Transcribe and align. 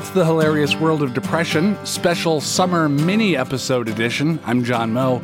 It's 0.00 0.08
the 0.08 0.24
hilarious 0.24 0.74
world 0.76 1.02
of 1.02 1.12
depression, 1.12 1.76
special 1.84 2.40
summer 2.40 2.88
mini 2.88 3.36
episode 3.36 3.86
edition. 3.86 4.40
I'm 4.46 4.64
John 4.64 4.94
Moe, 4.94 5.22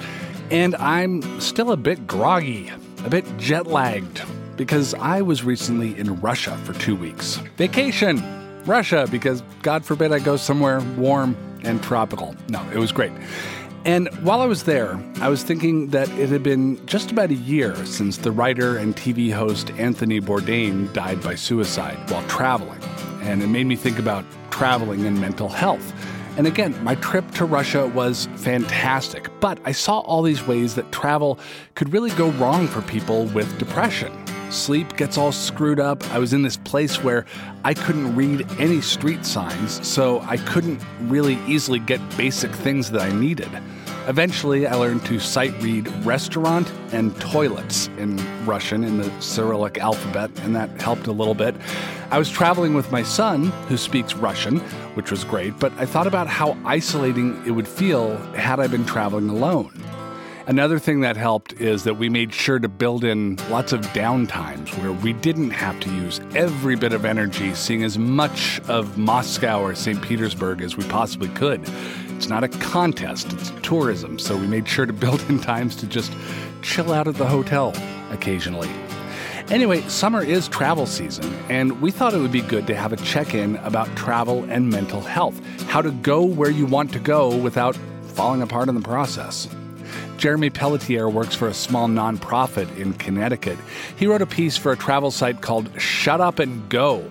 and 0.51 0.77
I'm 0.77 1.41
still 1.41 1.73
a 1.73 1.79
bit 1.79 2.07
groggy, 2.07 2.71
a 3.03 3.09
bit 3.09 3.25
jet 3.39 3.67
lagged, 3.67 4.21
because 4.59 4.93
I 4.93 5.23
was 5.23 5.43
recently 5.43 5.99
in 5.99 6.21
Russia 6.21 6.59
for 6.59 6.75
two 6.75 6.95
weeks. 6.95 7.37
Vacation! 7.57 8.23
Russia, 8.67 9.09
because 9.11 9.43
God 9.63 9.83
forbid 9.83 10.13
I 10.13 10.19
go 10.19 10.37
somewhere 10.37 10.81
warm 10.99 11.39
and 11.65 11.83
tropical. 11.83 12.37
No, 12.51 12.63
it 12.71 12.79
was 12.79 12.93
great. 12.93 13.13
And 13.87 14.09
while 14.23 14.43
I 14.43 14.47
was 14.47 14.65
there, 14.65 15.03
I 15.23 15.31
was 15.31 15.43
thinking 15.43 15.89
that 15.93 16.11
it 16.19 16.29
had 16.29 16.43
been 16.43 16.85
just 16.85 17.11
about 17.11 17.31
a 17.31 17.35
year 17.35 17.75
since 17.87 18.19
the 18.19 18.31
writer 18.31 18.77
and 18.77 18.95
TV 18.95 19.33
host 19.33 19.71
Anthony 19.79 20.21
Bourdain 20.21 20.93
died 20.93 21.23
by 21.23 21.35
suicide 21.35 21.99
while 22.11 22.27
traveling. 22.29 22.83
And 23.23 23.43
it 23.43 23.47
made 23.47 23.65
me 23.65 23.75
think 23.75 23.99
about 23.99 24.25
traveling 24.57 25.05
and 25.07 25.21
mental 25.21 25.51
health. 25.51 25.93
And 26.39 26.47
again, 26.47 26.83
my 26.83 26.95
trip 26.97 27.31
to 27.33 27.45
Russia 27.45 27.87
was 27.89 28.27
fantastic, 28.37 29.29
but 29.39 29.59
I 29.67 29.73
saw 29.73 29.99
all 30.01 30.23
these 30.23 30.47
ways 30.47 30.75
that 30.77 30.91
travel 30.93 31.39
could 31.75 31.93
really 31.93 32.11
go 32.11 32.31
wrong 32.33 32.67
for 32.67 32.81
people 32.83 33.27
with 33.27 33.59
depression. 33.59 34.13
Sleep 34.51 34.97
gets 34.97 35.19
all 35.19 35.33
screwed 35.33 35.79
up. 35.79 36.03
I 36.11 36.19
was 36.19 36.33
in 36.33 36.43
this 36.43 36.57
place 36.57 37.03
where 37.03 37.27
I 37.65 37.75
couldn't 37.75 38.17
read 38.17 38.47
any 38.59 38.81
street 38.81 39.27
signs, 39.27 39.87
so 39.87 40.21
I 40.21 40.39
couldn't 40.39 40.81
really 41.03 41.39
easily 41.47 41.79
get 41.79 42.01
basic 42.17 42.51
things 42.51 42.91
that 42.93 43.03
I 43.03 43.13
needed. 43.13 43.51
Eventually, 44.09 44.69
I 44.69 44.75
learned 44.77 45.05
to 45.07 45.19
sight 45.19 45.53
read 45.61 45.89
restaurant 46.05 46.71
and 46.93 47.19
toilets 47.21 47.89
in 47.99 48.17
Russian 48.47 48.85
in 48.85 48.99
the 48.99 49.11
Cyrillic 49.21 49.79
alphabet, 49.79 50.31
and 50.43 50.55
that 50.55 50.71
helped 50.81 51.09
a 51.09 51.13
little 51.13 51.35
bit. 51.35 51.57
I 52.13 52.19
was 52.19 52.31
traveling 52.31 52.75
with 52.75 52.93
my 52.93 53.03
son, 53.03 53.47
who 53.69 53.77
speaks 53.77 54.15
Russian, 54.15 54.61
which 54.95 55.11
was 55.11 55.25
great, 55.25 55.59
but 55.59 55.73
I 55.77 55.87
thought 55.87 56.07
about 56.07 56.29
how 56.29 56.57
isolating 56.65 57.45
it 57.45 57.51
would 57.51 57.67
feel 57.67 58.17
had 58.35 58.61
I 58.61 58.69
been 58.69 58.87
traveling 58.87 59.29
alone. 59.29 59.73
Another 60.47 60.79
thing 60.79 61.01
that 61.01 61.17
helped 61.17 61.55
is 61.55 61.83
that 61.83 61.95
we 61.95 62.09
made 62.09 62.33
sure 62.33 62.61
to 62.61 62.69
build 62.69 63.03
in 63.03 63.35
lots 63.51 63.73
of 63.73 63.81
downtimes 63.87 64.69
where 64.81 64.93
we 64.93 65.13
didn't 65.15 65.51
have 65.51 65.81
to 65.81 65.91
use 65.93 66.21
every 66.37 66.77
bit 66.77 66.93
of 66.93 67.05
energy 67.05 67.53
seeing 67.55 67.83
as 67.83 67.99
much 67.99 68.61
of 68.69 68.97
Moscow 68.97 69.61
or 69.61 69.75
St. 69.75 70.01
Petersburg 70.01 70.63
as 70.63 70.77
we 70.77 70.85
possibly 70.85 71.29
could. 71.31 71.69
It's 72.17 72.29
not 72.29 72.43
a 72.43 72.49
contest, 72.49 73.31
it's 73.35 73.51
tourism, 73.63 74.19
so 74.19 74.37
we 74.37 74.47
made 74.47 74.67
sure 74.67 74.87
to 74.87 74.93
build 74.93 75.21
in 75.29 75.39
times 75.39 75.77
to 75.77 75.87
just 75.87 76.13
chill 76.63 76.93
out 76.93 77.07
at 77.07 77.17
the 77.17 77.27
hotel 77.27 77.75
occasionally. 78.11 78.71
Anyway, 79.49 79.83
summer 79.83 80.25
is 80.25 80.49
travel 80.49 80.87
season, 80.87 81.31
and 81.51 81.81
we 81.81 81.91
thought 81.91 82.15
it 82.15 82.19
would 82.19 82.33
be 82.33 82.41
good 82.41 82.67
to 82.67 82.75
have 82.75 82.93
a 82.93 82.97
check 82.97 83.35
in 83.35 83.57
about 83.57 83.87
travel 83.97 84.45
and 84.49 84.71
mental 84.71 85.03
health, 85.03 85.39
how 85.65 85.83
to 85.83 85.93
go 85.93 86.25
where 86.25 86.51
you 86.51 86.65
want 86.65 86.91
to 86.93 86.99
go 86.99 87.37
without 87.37 87.77
falling 88.15 88.41
apart 88.41 88.69
in 88.69 88.75
the 88.75 88.81
process. 88.81 89.47
Jeremy 90.17 90.49
Pelletier 90.49 91.09
works 91.11 91.35
for 91.35 91.49
a 91.49 91.55
small 91.55 91.87
nonprofit 91.87 92.75
in 92.79 92.95
Connecticut. 92.95 93.59
He 93.97 94.07
wrote 94.07 94.23
a 94.23 94.27
piece 94.27 94.57
for 94.57 94.73
a 94.73 94.77
travel 94.77 95.11
site 95.11 95.43
called 95.43 95.71
Shut 95.81 96.21
Up 96.23 96.39
and 96.39 96.69
Go. 96.71 97.09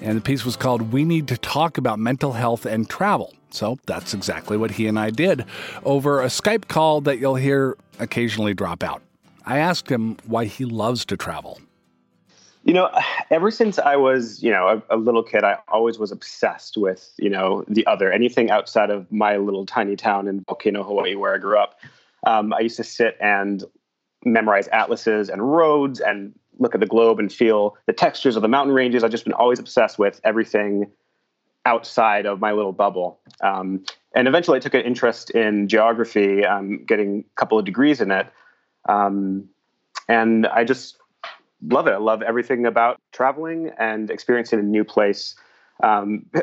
And 0.00 0.18
the 0.18 0.22
piece 0.22 0.44
was 0.44 0.56
called 0.56 0.92
We 0.92 1.04
Need 1.04 1.28
to 1.28 1.38
Talk 1.38 1.78
About 1.78 1.98
Mental 1.98 2.32
Health 2.32 2.66
and 2.66 2.90
Travel. 2.90 3.32
So 3.50 3.78
that's 3.86 4.14
exactly 4.14 4.56
what 4.56 4.72
he 4.72 4.86
and 4.86 4.98
I 4.98 5.10
did 5.10 5.44
over 5.84 6.22
a 6.22 6.26
Skype 6.26 6.68
call 6.68 7.00
that 7.02 7.18
you'll 7.18 7.34
hear 7.34 7.76
occasionally 7.98 8.54
drop 8.54 8.82
out. 8.82 9.02
I 9.44 9.58
asked 9.58 9.90
him 9.90 10.16
why 10.26 10.44
he 10.44 10.64
loves 10.64 11.04
to 11.06 11.16
travel. 11.16 11.60
You 12.64 12.74
know, 12.74 12.90
ever 13.30 13.50
since 13.50 13.78
I 13.78 13.96
was, 13.96 14.42
you 14.42 14.50
know, 14.50 14.82
a, 14.90 14.96
a, 14.96 14.98
little 14.98 15.22
kid, 15.22 15.44
I 15.44 15.58
always 15.68 15.98
was 15.98 16.12
obsessed 16.12 16.76
with, 16.76 17.10
you 17.16 17.30
know, 17.30 17.64
the 17.68 17.86
other, 17.86 18.12
anything 18.12 18.50
outside 18.50 18.90
of 18.90 19.10
my 19.10 19.38
little 19.38 19.64
tiny 19.64 19.96
town 19.96 20.28
in 20.28 20.44
Volcano, 20.46 20.82
Hawaii, 20.82 21.14
where 21.14 21.34
I 21.34 21.38
grew 21.38 21.58
up. 21.58 21.80
Um, 22.26 22.52
I 22.52 22.60
used 22.60 22.76
to 22.76 22.84
sit 22.84 23.16
and 23.18 23.64
memorize 24.24 24.68
atlases 24.68 25.30
and 25.30 25.50
roads 25.52 26.00
and 26.00 26.34
look 26.58 26.74
at 26.74 26.80
the 26.80 26.86
globe 26.86 27.18
and 27.18 27.32
feel 27.32 27.76
the 27.86 27.94
textures 27.94 28.36
of 28.36 28.42
the 28.42 28.48
mountain 28.48 28.74
ranges. 28.74 29.02
I've 29.02 29.10
just 29.10 29.24
been 29.24 29.32
always 29.32 29.58
obsessed 29.58 29.98
with 29.98 30.20
everything 30.22 30.90
outside 31.64 32.26
of 32.26 32.40
my 32.40 32.52
little 32.52 32.72
bubble. 32.72 33.20
Um, 33.42 33.84
and 34.14 34.26
eventually 34.26 34.56
I 34.56 34.60
took 34.60 34.74
an 34.74 34.82
interest 34.82 35.30
in 35.30 35.68
geography, 35.68 36.44
um, 36.44 36.84
getting 36.84 37.24
a 37.30 37.34
couple 37.36 37.58
of 37.58 37.64
degrees 37.64 38.00
in 38.00 38.10
it. 38.10 38.26
Um, 38.88 39.48
and 40.08 40.46
I 40.46 40.64
just 40.64 40.96
love 41.66 41.86
it. 41.86 41.92
I 41.92 41.98
love 41.98 42.22
everything 42.22 42.66
about 42.66 42.98
traveling 43.12 43.70
and 43.78 44.10
experiencing 44.10 44.58
a 44.58 44.62
new 44.62 44.84
place. 44.84 45.34
Um, 45.82 46.26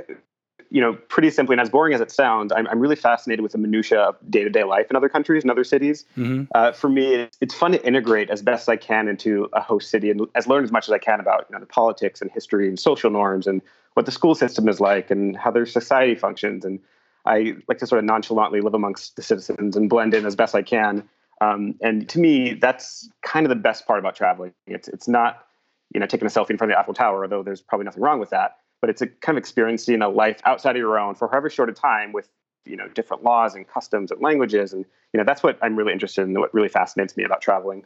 you 0.70 0.82
know, 0.82 0.94
pretty 0.94 1.30
simply, 1.30 1.54
and 1.54 1.62
as 1.62 1.70
boring 1.70 1.94
as 1.94 2.02
it 2.02 2.12
sounds, 2.12 2.52
I'm, 2.54 2.68
I'm 2.68 2.80
really 2.80 2.98
fascinated 2.98 3.42
with 3.42 3.54
the 3.54 3.58
minutia 3.58 4.00
of 4.00 4.16
day 4.30 4.44
to 4.44 4.50
day 4.50 4.64
life 4.64 4.88
in 4.90 4.96
other 4.98 5.08
countries 5.08 5.44
and 5.44 5.50
other 5.50 5.64
cities. 5.64 6.06
Mm-hmm. 6.18 6.44
Uh, 6.54 6.74
for 6.74 6.90
me, 6.90 7.16
it's, 7.16 7.38
it's 7.40 7.54
fun 7.54 7.72
to 7.72 7.86
integrate 7.86 8.30
as 8.30 8.42
best 8.42 8.68
I 8.68 8.76
can 8.76 9.08
into 9.08 9.50
a 9.54 9.62
host 9.62 9.90
city 9.90 10.10
and 10.10 10.22
as 10.36 10.46
learn 10.46 10.66
as 10.66 10.72
much 10.72 10.88
as 10.88 10.92
I 10.92 10.98
can 10.98 11.20
about 11.22 11.48
you 11.50 11.54
know 11.54 11.60
the 11.62 11.68
politics 11.68 12.22
and 12.22 12.30
history 12.30 12.68
and 12.68 12.78
social 12.78 13.10
norms 13.10 13.48
and 13.48 13.62
what 13.98 14.06
the 14.06 14.12
school 14.12 14.36
system 14.36 14.70
is 14.70 14.80
like 14.80 15.12
and 15.12 15.36
how 15.36 15.52
their 15.52 15.66
society 15.66 16.16
functions. 16.16 16.64
And 16.64 16.80
I 17.26 17.56
like 17.68 17.80
to 17.80 17.88
sort 17.88 18.00
of 18.00 18.06
nonchalantly 18.06 18.62
live 18.62 18.74
amongst 18.74 19.16
the 19.16 19.22
citizens 19.22 19.76
and 19.76 19.90
blend 19.90 20.14
in 20.14 20.26
as 20.26 20.36
best 20.36 20.56
I 20.56 20.62
can. 20.62 21.10
Um, 21.42 21.76
and 21.82 22.08
to 22.10 22.20
me, 22.20 22.54
that's 22.54 23.10
kind 23.22 23.46
of 23.46 23.50
the 23.50 23.56
best 23.56 23.86
part 23.86 24.00
about 24.00 24.16
traveling. 24.16 24.54
It's 24.66 24.88
it's 24.88 25.08
not 25.08 25.46
you 25.94 26.00
know 26.00 26.06
taking 26.06 26.28
a 26.28 26.30
selfie 26.30 26.52
in 26.52 26.58
front 26.58 26.72
of 26.72 26.76
the 26.76 26.80
Eiffel 26.80 26.94
Tower, 26.94 27.24
although 27.24 27.44
there's 27.44 27.62
probably 27.62 27.86
nothing 27.86 28.02
wrong 28.02 28.20
with 28.20 28.30
that 28.30 28.58
but 28.82 28.90
it's 28.90 29.02
a 29.02 29.08
kind 29.08 29.38
of 29.38 29.42
experiencing 29.42 30.02
a 30.02 30.10
life 30.10 30.40
outside 30.46 30.72
of 30.72 30.78
your 30.78 31.00
own 31.00 31.16
for 31.16 31.28
however 31.28 31.50
short 31.50 31.70
a 31.70 31.74
time 31.74 32.12
with 32.12 32.30
you 32.66 32.76
know 32.76 32.88
different 32.90 33.24
laws 33.24 33.56
and 33.56 33.68
customs 33.68 34.12
and 34.12 34.22
languages 34.22 34.74
and 34.74 34.86
you 35.14 35.18
know 35.18 35.24
that's 35.24 35.42
what 35.42 35.58
i'm 35.62 35.76
really 35.76 35.94
interested 35.94 36.24
in 36.24 36.34
what 36.34 36.54
really 36.54 36.70
fascinates 36.70 37.16
me 37.16 37.24
about 37.24 37.42
traveling 37.42 37.86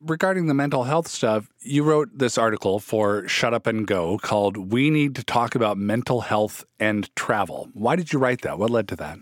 regarding 0.00 0.46
the 0.46 0.54
mental 0.54 0.84
health 0.84 1.08
stuff 1.08 1.48
you 1.60 1.82
wrote 1.82 2.08
this 2.12 2.38
article 2.38 2.78
for 2.78 3.26
shut 3.28 3.52
up 3.52 3.66
and 3.66 3.86
go 3.86 4.18
called 4.18 4.72
we 4.72 4.90
need 4.90 5.14
to 5.14 5.24
talk 5.24 5.54
about 5.54 5.76
mental 5.76 6.22
health 6.22 6.64
and 6.78 7.14
travel. 7.16 7.68
Why 7.74 7.96
did 7.96 8.12
you 8.12 8.18
write 8.18 8.42
that? 8.42 8.58
What 8.58 8.70
led 8.70 8.88
to 8.88 8.96
that? 8.96 9.18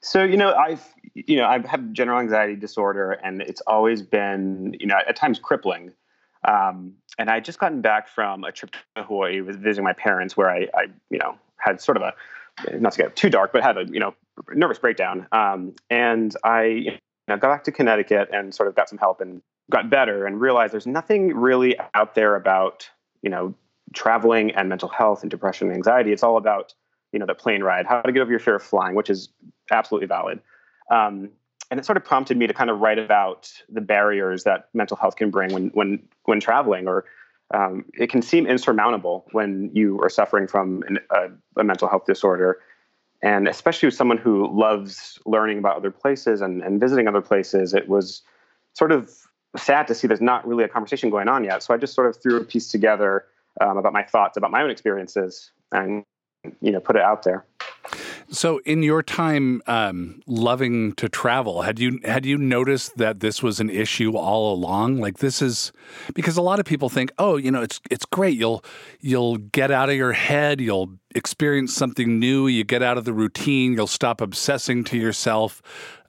So 0.00 0.24
you 0.24 0.36
know 0.36 0.54
i've 0.54 0.84
you 1.14 1.36
know 1.36 1.44
i 1.44 1.58
have 1.66 1.92
general 1.92 2.18
anxiety 2.18 2.56
disorder 2.56 3.12
and 3.12 3.42
it's 3.42 3.60
always 3.62 4.02
been 4.02 4.74
you 4.80 4.86
know 4.86 4.98
at 5.06 5.16
times 5.16 5.38
crippling. 5.38 5.92
Um, 6.44 6.94
and 7.18 7.30
I 7.30 7.40
just 7.40 7.58
gotten 7.58 7.80
back 7.80 8.08
from 8.08 8.44
a 8.44 8.52
trip 8.52 8.72
to 8.96 9.02
Hawaii, 9.04 9.40
with 9.40 9.62
visiting 9.62 9.84
my 9.84 9.92
parents, 9.92 10.36
where 10.36 10.50
I, 10.50 10.66
I, 10.74 10.86
you 11.10 11.18
know, 11.18 11.36
had 11.56 11.80
sort 11.80 11.96
of 11.96 12.02
a, 12.02 12.78
not 12.78 12.92
to 12.92 12.98
get 12.98 13.16
too 13.16 13.30
dark, 13.30 13.52
but 13.52 13.62
had 13.62 13.76
a, 13.76 13.84
you 13.86 14.00
know, 14.00 14.14
nervous 14.52 14.78
breakdown. 14.78 15.26
Um, 15.32 15.74
and 15.88 16.34
I 16.44 16.98
know, 17.28 17.36
got 17.36 17.48
back 17.48 17.64
to 17.64 17.72
Connecticut 17.72 18.28
and 18.32 18.54
sort 18.54 18.68
of 18.68 18.74
got 18.74 18.88
some 18.88 18.98
help 18.98 19.20
and 19.20 19.42
got 19.70 19.90
better 19.90 20.26
and 20.26 20.40
realized 20.40 20.72
there's 20.72 20.86
nothing 20.86 21.34
really 21.34 21.76
out 21.94 22.14
there 22.14 22.36
about, 22.36 22.88
you 23.22 23.30
know, 23.30 23.54
traveling 23.94 24.50
and 24.52 24.68
mental 24.68 24.88
health 24.88 25.22
and 25.22 25.30
depression 25.30 25.68
and 25.68 25.76
anxiety. 25.76 26.12
It's 26.12 26.22
all 26.22 26.36
about, 26.36 26.74
you 27.12 27.18
know, 27.18 27.26
the 27.26 27.34
plane 27.34 27.62
ride, 27.62 27.86
how 27.86 28.00
to 28.00 28.12
get 28.12 28.20
over 28.20 28.30
your 28.30 28.40
fear 28.40 28.56
of 28.56 28.62
flying, 28.62 28.94
which 28.94 29.10
is 29.10 29.28
absolutely 29.70 30.06
valid. 30.06 30.40
Um, 30.90 31.30
and 31.70 31.80
it 31.80 31.86
sort 31.86 31.96
of 31.96 32.04
prompted 32.04 32.36
me 32.36 32.46
to 32.46 32.52
kind 32.52 32.68
of 32.68 32.80
write 32.80 32.98
about 32.98 33.50
the 33.68 33.80
barriers 33.80 34.44
that 34.44 34.68
mental 34.74 34.96
health 34.96 35.16
can 35.16 35.30
bring 35.30 35.52
when 35.54 35.68
when 35.68 36.02
when 36.24 36.38
traveling 36.38 36.86
or 36.86 37.06
um, 37.54 37.86
it 37.94 38.10
can 38.10 38.20
seem 38.22 38.46
insurmountable 38.46 39.26
when 39.32 39.70
you 39.72 39.98
are 40.02 40.08
suffering 40.08 40.46
from 40.46 40.82
an, 40.86 40.98
a, 41.10 41.60
a, 41.60 41.64
mental 41.64 41.88
health 41.88 42.04
disorder 42.06 42.60
and 43.22 43.46
especially 43.46 43.86
with 43.86 43.94
someone 43.94 44.18
who 44.18 44.48
loves 44.52 45.18
learning 45.26 45.58
about 45.58 45.76
other 45.76 45.90
places 45.90 46.40
and, 46.40 46.62
and 46.62 46.80
visiting 46.80 47.08
other 47.08 47.20
places 47.20 47.74
it 47.74 47.88
was 47.88 48.22
sort 48.74 48.92
of 48.92 49.10
sad 49.56 49.86
to 49.86 49.94
see 49.94 50.06
there's 50.06 50.20
not 50.20 50.46
really 50.46 50.64
a 50.64 50.68
conversation 50.68 51.10
going 51.10 51.28
on 51.28 51.44
yet. 51.44 51.62
So 51.62 51.74
i 51.74 51.76
just 51.76 51.94
sort 51.94 52.08
of 52.08 52.20
threw 52.22 52.36
a 52.36 52.44
piece 52.44 52.70
together 52.70 53.24
um, 53.60 53.76
about 53.76 53.92
my 53.92 54.02
thoughts 54.02 54.36
about 54.36 54.50
my 54.50 54.62
own 54.62 54.70
experiences 54.70 55.50
and 55.72 56.04
you 56.60 56.72
know 56.72 56.80
put 56.80 56.96
it 56.96 57.02
out 57.02 57.22
there 57.22 57.44
so, 58.32 58.60
in 58.64 58.82
your 58.82 59.02
time 59.02 59.60
um, 59.66 60.22
loving 60.26 60.94
to 60.94 61.08
travel, 61.08 61.62
had 61.62 61.78
you 61.78 62.00
had 62.02 62.24
you 62.24 62.38
noticed 62.38 62.96
that 62.96 63.20
this 63.20 63.42
was 63.42 63.60
an 63.60 63.68
issue 63.68 64.16
all 64.16 64.54
along? 64.54 64.96
Like 64.96 65.18
this 65.18 65.42
is 65.42 65.70
because 66.14 66.38
a 66.38 66.42
lot 66.42 66.58
of 66.58 66.64
people 66.64 66.88
think, 66.88 67.12
oh, 67.18 67.36
you 67.36 67.50
know, 67.50 67.60
it's 67.60 67.78
it's 67.90 68.06
great. 68.06 68.38
You'll 68.38 68.64
you'll 69.00 69.36
get 69.36 69.70
out 69.70 69.90
of 69.90 69.96
your 69.96 70.12
head. 70.12 70.62
You'll 70.62 70.94
experience 71.14 71.74
something 71.74 72.18
new. 72.18 72.46
You 72.46 72.64
get 72.64 72.82
out 72.82 72.96
of 72.96 73.04
the 73.04 73.12
routine. 73.12 73.74
You'll 73.74 73.86
stop 73.86 74.22
obsessing 74.22 74.82
to 74.84 74.96
yourself. 74.96 75.60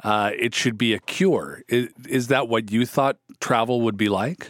Uh, 0.01 0.31
it 0.39 0.55
should 0.55 0.77
be 0.77 0.93
a 0.93 0.99
cure. 0.99 1.61
Is, 1.67 1.89
is 2.07 2.27
that 2.27 2.47
what 2.47 2.71
you 2.71 2.85
thought 2.85 3.17
travel 3.41 3.81
would 3.81 3.97
be 3.97 4.07
like? 4.07 4.49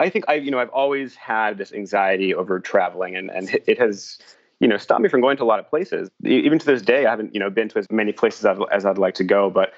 I 0.00 0.10
think 0.10 0.24
I, 0.26 0.34
you 0.34 0.50
know, 0.50 0.58
I've 0.58 0.70
always 0.70 1.14
had 1.14 1.58
this 1.58 1.72
anxiety 1.72 2.34
over 2.34 2.58
traveling, 2.58 3.14
and 3.14 3.30
and 3.30 3.54
it 3.66 3.78
has 3.78 4.18
you 4.60 4.68
know 4.68 4.76
stopped 4.76 5.02
me 5.02 5.08
from 5.08 5.20
going 5.20 5.36
to 5.36 5.42
a 5.42 5.44
lot 5.44 5.58
of 5.58 5.68
places. 5.68 6.08
Even 6.24 6.58
to 6.58 6.66
this 6.66 6.82
day, 6.82 7.06
I 7.06 7.10
haven't 7.10 7.34
you 7.34 7.40
know 7.40 7.50
been 7.50 7.68
to 7.70 7.78
as 7.78 7.90
many 7.90 8.12
places 8.12 8.44
as, 8.44 8.58
as 8.72 8.84
I'd 8.84 8.98
like 8.98 9.14
to 9.14 9.24
go, 9.24 9.50
but 9.50 9.72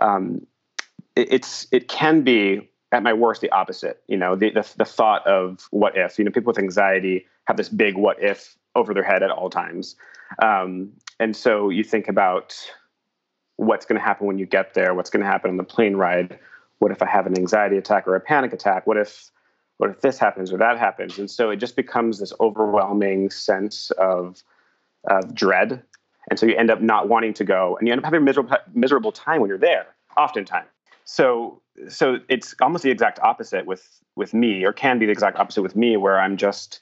um, 0.00 0.46
it, 1.16 1.32
it's 1.32 1.66
it 1.72 1.88
can 1.88 2.22
be 2.22 2.68
at 2.92 3.02
my 3.02 3.12
worst 3.12 3.40
the 3.40 3.50
opposite. 3.50 4.02
You 4.08 4.16
know, 4.16 4.36
the, 4.36 4.50
the 4.50 4.68
the 4.78 4.84
thought 4.84 5.26
of 5.26 5.66
what 5.70 5.96
if. 5.96 6.18
You 6.18 6.24
know, 6.24 6.30
people 6.30 6.50
with 6.50 6.58
anxiety 6.58 7.26
have 7.46 7.56
this 7.56 7.68
big 7.68 7.96
what 7.96 8.22
if 8.22 8.56
over 8.74 8.94
their 8.94 9.02
head 9.02 9.22
at 9.22 9.30
all 9.30 9.50
times, 9.50 9.96
um, 10.42 10.92
and 11.20 11.36
so 11.36 11.68
you 11.68 11.84
think 11.84 12.08
about 12.08 12.56
what's 13.56 13.84
going 13.84 13.98
to 13.98 14.04
happen 14.04 14.26
when 14.26 14.38
you 14.38 14.46
get 14.46 14.74
there, 14.74 14.94
what's 14.94 15.10
going 15.10 15.24
to 15.24 15.30
happen 15.30 15.50
on 15.50 15.56
the 15.56 15.64
plane 15.64 15.96
ride. 15.96 16.38
What 16.78 16.90
if 16.90 17.02
I 17.02 17.06
have 17.06 17.26
an 17.26 17.36
anxiety 17.38 17.76
attack 17.76 18.08
or 18.08 18.16
a 18.16 18.20
panic 18.20 18.52
attack? 18.52 18.86
What 18.86 18.96
if 18.96 19.30
what 19.82 19.90
if 19.90 20.00
this 20.00 20.16
happens 20.16 20.52
or 20.52 20.58
that 20.58 20.78
happens? 20.78 21.18
And 21.18 21.28
so 21.28 21.50
it 21.50 21.56
just 21.56 21.74
becomes 21.74 22.20
this 22.20 22.32
overwhelming 22.38 23.30
sense 23.30 23.90
of 23.98 24.44
of 25.08 25.34
dread. 25.34 25.82
And 26.30 26.38
so 26.38 26.46
you 26.46 26.54
end 26.54 26.70
up 26.70 26.80
not 26.80 27.08
wanting 27.08 27.34
to 27.34 27.42
go 27.42 27.76
and 27.76 27.88
you 27.88 27.92
end 27.92 27.98
up 27.98 28.04
having 28.04 28.20
a 28.20 28.24
miserable, 28.24 28.56
miserable 28.74 29.10
time 29.10 29.40
when 29.40 29.48
you're 29.48 29.58
there, 29.58 29.86
oftentimes. 30.16 30.68
So 31.04 31.60
so 31.88 32.18
it's 32.28 32.54
almost 32.62 32.84
the 32.84 32.92
exact 32.92 33.18
opposite 33.24 33.66
with 33.66 33.84
with 34.14 34.32
me, 34.32 34.64
or 34.64 34.72
can 34.72 35.00
be 35.00 35.06
the 35.06 35.10
exact 35.10 35.36
opposite 35.36 35.62
with 35.62 35.74
me, 35.74 35.96
where 35.96 36.20
I'm 36.20 36.36
just 36.36 36.78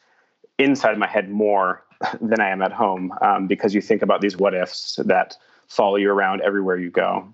inside 0.59 0.99
my 0.99 1.07
head 1.07 1.31
more 1.31 1.83
than 2.21 2.39
I 2.39 2.51
am 2.51 2.61
at 2.61 2.71
home 2.71 3.15
um, 3.23 3.47
because 3.47 3.75
you 3.75 3.81
think 3.81 4.03
about 4.03 4.21
these 4.21 4.37
what 4.37 4.53
ifs 4.53 5.01
that 5.07 5.39
follow 5.69 5.97
you 5.97 6.11
around 6.11 6.43
everywhere 6.43 6.77
you 6.77 6.91
go. 6.91 7.33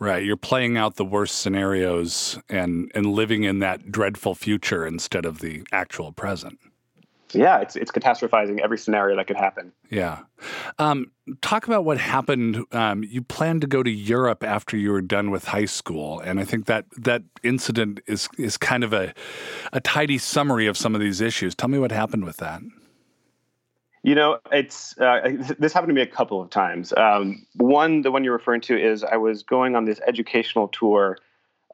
Right, 0.00 0.24
you're 0.24 0.38
playing 0.38 0.78
out 0.78 0.96
the 0.96 1.04
worst 1.04 1.40
scenarios 1.40 2.38
and 2.48 2.90
and 2.94 3.04
living 3.04 3.44
in 3.44 3.58
that 3.58 3.92
dreadful 3.92 4.34
future 4.34 4.86
instead 4.86 5.26
of 5.26 5.40
the 5.40 5.62
actual 5.72 6.10
present. 6.10 6.58
Yeah, 7.32 7.60
it's 7.60 7.76
it's 7.76 7.90
catastrophizing 7.90 8.60
every 8.60 8.78
scenario 8.78 9.14
that 9.16 9.26
could 9.26 9.36
happen. 9.36 9.72
Yeah, 9.90 10.20
um, 10.78 11.12
talk 11.42 11.66
about 11.66 11.84
what 11.84 11.98
happened. 11.98 12.64
Um, 12.72 13.04
you 13.04 13.20
planned 13.20 13.60
to 13.60 13.66
go 13.66 13.82
to 13.82 13.90
Europe 13.90 14.42
after 14.42 14.74
you 14.76 14.90
were 14.90 15.02
done 15.02 15.30
with 15.30 15.44
high 15.44 15.66
school, 15.66 16.18
and 16.20 16.40
I 16.40 16.44
think 16.44 16.64
that 16.64 16.86
that 16.96 17.22
incident 17.42 18.00
is 18.06 18.26
is 18.38 18.56
kind 18.56 18.82
of 18.82 18.94
a 18.94 19.12
a 19.74 19.80
tidy 19.80 20.16
summary 20.16 20.66
of 20.66 20.78
some 20.78 20.94
of 20.94 21.02
these 21.02 21.20
issues. 21.20 21.54
Tell 21.54 21.68
me 21.68 21.78
what 21.78 21.92
happened 21.92 22.24
with 22.24 22.38
that. 22.38 22.62
You 24.02 24.14
know, 24.14 24.38
it's 24.50 24.98
uh, 24.98 25.20
this 25.58 25.72
happened 25.72 25.90
to 25.90 25.94
me 25.94 26.00
a 26.00 26.06
couple 26.06 26.40
of 26.40 26.48
times. 26.48 26.94
Um, 26.96 27.46
one, 27.56 28.00
the 28.00 28.10
one 28.10 28.24
you're 28.24 28.32
referring 28.32 28.62
to, 28.62 28.80
is 28.80 29.04
I 29.04 29.16
was 29.16 29.42
going 29.42 29.76
on 29.76 29.84
this 29.84 30.00
educational 30.06 30.68
tour 30.68 31.18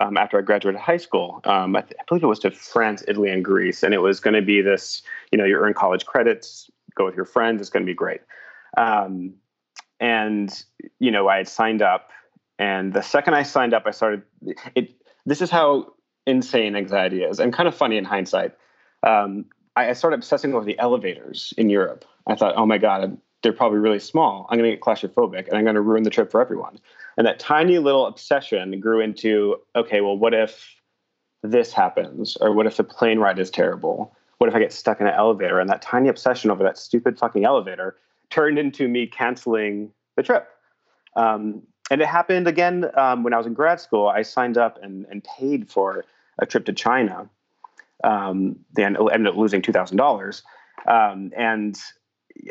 um, 0.00 0.17
after 0.17 0.37
I 0.37 0.43
graduated 0.43 0.81
high 0.81 0.96
school. 0.96 1.40
Um, 1.44 1.76
I, 1.76 1.82
th- 1.82 1.94
I, 2.00 2.05
believe 2.08 2.25
it 2.25 2.26
was 2.26 2.40
to 2.40 2.50
France, 2.50 3.05
Italy, 3.06 3.31
and 3.31 3.44
Greece, 3.44 3.82
and 3.82 3.94
it 3.94 3.99
was 3.99 4.19
going 4.19 4.34
to 4.34 4.43
be 4.43 4.61
this. 4.61 5.02
You 5.31 5.38
know, 5.38 5.44
you 5.44 5.56
earn 5.56 5.73
college 5.75 6.05
credits, 6.05 6.69
go 6.96 7.05
with 7.05 7.14
your 7.14 7.25
friends. 7.25 7.61
It's 7.61 7.70
going 7.70 7.84
to 7.84 7.90
be 7.90 7.94
great. 7.94 8.23
Um, 8.76 9.34
and 10.00 10.64
you 10.99 11.12
know, 11.12 11.28
I 11.28 11.38
had 11.38 11.49
signed 11.49 11.81
up, 11.81 12.11
and 12.58 12.93
the 12.93 13.02
second 13.02 13.34
I 13.34 13.44
signed 13.44 13.73
up, 13.73 13.84
I 13.87 13.93
started. 13.93 14.23
It. 14.75 14.90
This 15.26 15.40
is 15.40 15.50
how 15.50 15.94
insane 16.26 16.75
anxiety 16.75 17.23
is, 17.23 17.38
and 17.38 17.52
kind 17.52 17.69
of 17.69 17.75
funny 17.75 17.96
in 17.96 18.05
hindsight. 18.05 18.52
Um, 19.05 19.44
I, 19.76 19.90
I 19.90 19.93
started 19.93 20.17
obsessing 20.17 20.55
over 20.55 20.64
the 20.64 20.78
elevators 20.81 21.55
in 21.56 21.70
Europe. 21.70 22.05
I 22.26 22.34
thought, 22.34 22.55
oh 22.56 22.67
my 22.67 22.78
God, 22.78 23.19
they're 23.43 23.52
probably 23.52 23.78
really 23.78 23.99
small. 23.99 24.46
I'm 24.50 24.58
going 24.58 24.70
to 24.70 24.76
get 24.76 24.82
claustrophobic 24.82 25.46
and 25.49 25.56
I'm 25.56 25.64
going 25.64 25.76
to 25.76 25.81
ruin 25.81 26.02
the 26.02 26.11
trip 26.11 26.31
for 26.31 26.40
everyone. 26.40 26.78
And 27.17 27.26
that 27.26 27.38
tiny 27.38 27.78
little 27.78 28.06
obsession 28.06 28.81
grew 28.81 29.00
into, 29.00 29.56
okay, 29.75 30.00
well, 30.00 30.19
what 30.19 30.34
if 30.34 30.75
this 31.43 31.73
happens? 31.73 32.37
Or 32.40 32.52
what 32.52 32.67
if 32.67 32.76
the 32.76 32.84
plane 32.84 33.19
ride 33.19 33.38
is 33.38 33.50
terrible? 33.50 34.14
What 34.38 34.49
if 34.49 34.56
I 34.56 34.58
get 34.58 34.73
stuck 34.73 35.00
in 35.00 35.06
an 35.06 35.14
elevator? 35.14 35.61
And 35.61 35.70
that 35.70 35.81
tiny 35.82 36.08
obsession 36.08 36.50
over 36.50 36.64
that 36.64 36.76
stupid 36.76 37.19
fucking 37.19 37.44
elevator 37.44 37.96
turned 38.31 38.58
into 38.58 38.88
me 38.88 39.06
canceling 39.06 39.93
the 40.17 40.23
trip. 40.23 40.49
Um, 41.14 41.62
and 41.90 42.00
it 42.00 42.08
happened 42.08 42.49
again 42.49 42.90
um, 42.96 43.23
when 43.23 43.32
I 43.32 43.38
was 43.38 43.46
in 43.46 43.55
grad 43.55 43.81
school. 43.81 44.08
I 44.08 44.23
signed 44.23 44.58
up 44.58 44.78
and, 44.82 45.06
and 45.08 45.23
paid 45.23 45.70
for 45.70 46.05
a 46.38 46.46
trip 46.46 46.64
to 46.67 46.73
China. 46.73 47.31
Um, 48.02 48.56
they 48.75 48.84
ended 48.84 49.26
up 49.26 49.37
losing 49.37 49.62
two 49.62 49.73
thousand 49.73 49.99
um, 50.00 50.05
dollars, 50.05 50.43
and 50.87 51.78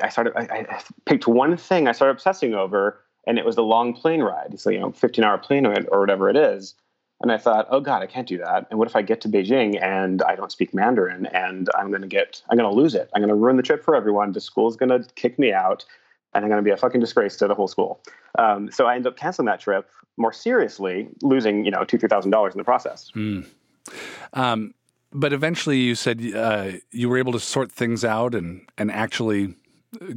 I 0.01 0.09
started. 0.09 0.33
I, 0.35 0.65
I, 0.69 0.81
picked 1.05 1.27
one 1.27 1.57
thing 1.57 1.87
I 1.87 1.91
started 1.91 2.11
obsessing 2.13 2.53
over, 2.53 3.01
and 3.27 3.37
it 3.37 3.45
was 3.45 3.55
the 3.55 3.63
long 3.63 3.93
plane 3.93 4.21
ride. 4.21 4.59
So 4.59 4.69
you 4.69 4.79
know, 4.79 4.91
fifteen 4.91 5.23
hour 5.23 5.37
plane 5.37 5.67
ride 5.67 5.87
or 5.91 5.99
whatever 5.99 6.29
it 6.29 6.37
is. 6.37 6.75
And 7.21 7.31
I 7.31 7.37
thought, 7.37 7.67
oh 7.69 7.79
God, 7.79 8.03
I 8.03 8.07
can't 8.07 8.27
do 8.27 8.37
that. 8.39 8.67
And 8.69 8.77
what 8.77 8.89
if 8.89 8.95
I 8.95 9.01
get 9.01 9.21
to 9.21 9.29
Beijing 9.29 9.81
and 9.81 10.21
I 10.23 10.35
don't 10.35 10.51
speak 10.51 10.73
Mandarin 10.73 11.25
and 11.27 11.69
I'm 11.77 11.89
going 11.89 12.01
to 12.01 12.07
get, 12.07 12.41
I'm 12.49 12.57
going 12.57 12.69
to 12.69 12.75
lose 12.75 12.93
it. 12.93 13.09
I'm 13.15 13.21
going 13.21 13.29
to 13.29 13.35
ruin 13.35 13.55
the 13.55 13.63
trip 13.63 13.83
for 13.83 13.95
everyone. 13.95 14.33
The 14.33 14.41
school's 14.41 14.75
going 14.75 14.89
to 14.89 15.07
kick 15.15 15.39
me 15.39 15.53
out 15.53 15.85
and 16.33 16.43
I'm 16.43 16.49
going 16.49 16.59
to 16.59 16.63
be 16.63 16.71
a 16.71 16.77
fucking 16.77 16.99
disgrace 16.99 17.37
to 17.37 17.47
the 17.47 17.55
whole 17.55 17.69
school. 17.69 18.01
Um, 18.37 18.69
so 18.69 18.85
I 18.85 18.95
ended 18.95 19.13
up 19.13 19.17
canceling 19.17 19.45
that 19.45 19.61
trip 19.61 19.89
more 20.17 20.33
seriously, 20.33 21.07
losing, 21.21 21.63
you 21.63 21.71
know, 21.71 21.85
two, 21.85 21.97
$3,000 21.97 22.51
in 22.51 22.57
the 22.57 22.63
process. 22.63 23.09
Mm. 23.15 23.47
Um, 24.33 24.73
but 25.13 25.31
eventually 25.31 25.77
you 25.77 25.95
said 25.95 26.21
uh, 26.35 26.73
you 26.91 27.07
were 27.07 27.17
able 27.17 27.31
to 27.31 27.39
sort 27.39 27.71
things 27.71 28.03
out 28.03 28.35
and, 28.35 28.67
and 28.77 28.91
actually 28.91 29.55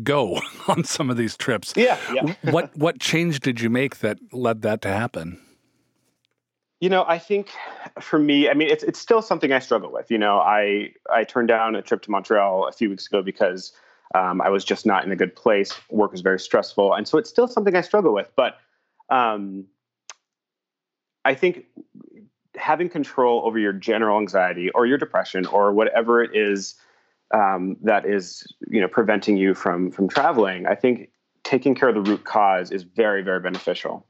go 0.03 0.41
on 0.69 0.85
some 0.85 1.11
of 1.11 1.17
these 1.17 1.37
trips. 1.37 1.73
Yeah, 1.77 1.99
yeah. 2.13 2.35
what 2.51 2.77
what 2.77 2.99
change 2.99 3.41
did 3.41 3.61
you 3.61 3.71
make 3.71 3.99
that 3.99 4.19
led 4.33 4.63
that 4.63 4.83
to 4.83 4.89
happen? 4.89 5.41
You 6.81 6.89
know, 6.89 7.05
I 7.09 7.19
think 7.19 7.51
for 8.01 8.19
me, 8.19 8.49
I 8.49 8.55
mean, 8.55 8.69
it's 8.69 8.85
it's 8.85 8.99
still 8.99 9.23
something 9.23 9.53
I 9.53 9.59
struggle 9.59 9.91
with. 9.91 10.11
You 10.11 10.19
know, 10.19 10.39
I 10.39 10.93
I 11.11 11.25
turned 11.25 11.49
down 11.49 11.75
a 11.75 11.83
trip 11.83 12.03
to 12.03 12.11
Montreal 12.11 12.69
a 12.69 12.73
few 12.73 12.89
weeks 12.89 13.07
ago 13.07 13.23
because 13.23 13.73
um, 14.15 14.41
I 14.41 14.49
was 14.49 14.65
just 14.65 14.87
not 14.87 15.05
in 15.05 15.11
a 15.11 15.17
good 15.17 15.35
place. 15.35 15.73
Work 15.91 16.13
was 16.13 16.21
very 16.21 16.39
stressful, 16.39 16.95
and 16.95 17.07
so 17.09 17.19
it's 17.19 17.31
still 17.31 17.49
something 17.49 17.75
I 17.75 17.81
struggle 17.81 18.15
with. 18.15 18.31
But 18.37 18.59
um, 19.11 19.67
I 21.25 21.35
think 21.35 21.67
having 22.57 22.89
control 22.89 23.43
over 23.45 23.59
your 23.59 23.73
general 23.73 24.19
anxiety 24.19 24.71
or 24.71 24.87
your 24.87 24.99
depression 24.99 25.47
or 25.47 25.73
whatever 25.73 26.23
it 26.23 26.35
is 26.35 26.75
um, 27.33 27.77
that 27.83 28.07
is 28.07 28.47
you 28.69 28.81
know 28.81 28.89
preventing 28.89 29.37
you 29.37 29.55
from 29.55 29.91
from 29.91 30.09
traveling 30.09 30.67
i 30.67 30.75
think 30.75 31.11
taking 31.45 31.75
care 31.75 31.89
of 31.89 31.95
the 31.95 32.03
root 32.03 32.25
cause 32.25 32.71
is 32.71 32.83
very 32.83 33.23
very 33.23 33.41
beneficial. 33.41 34.07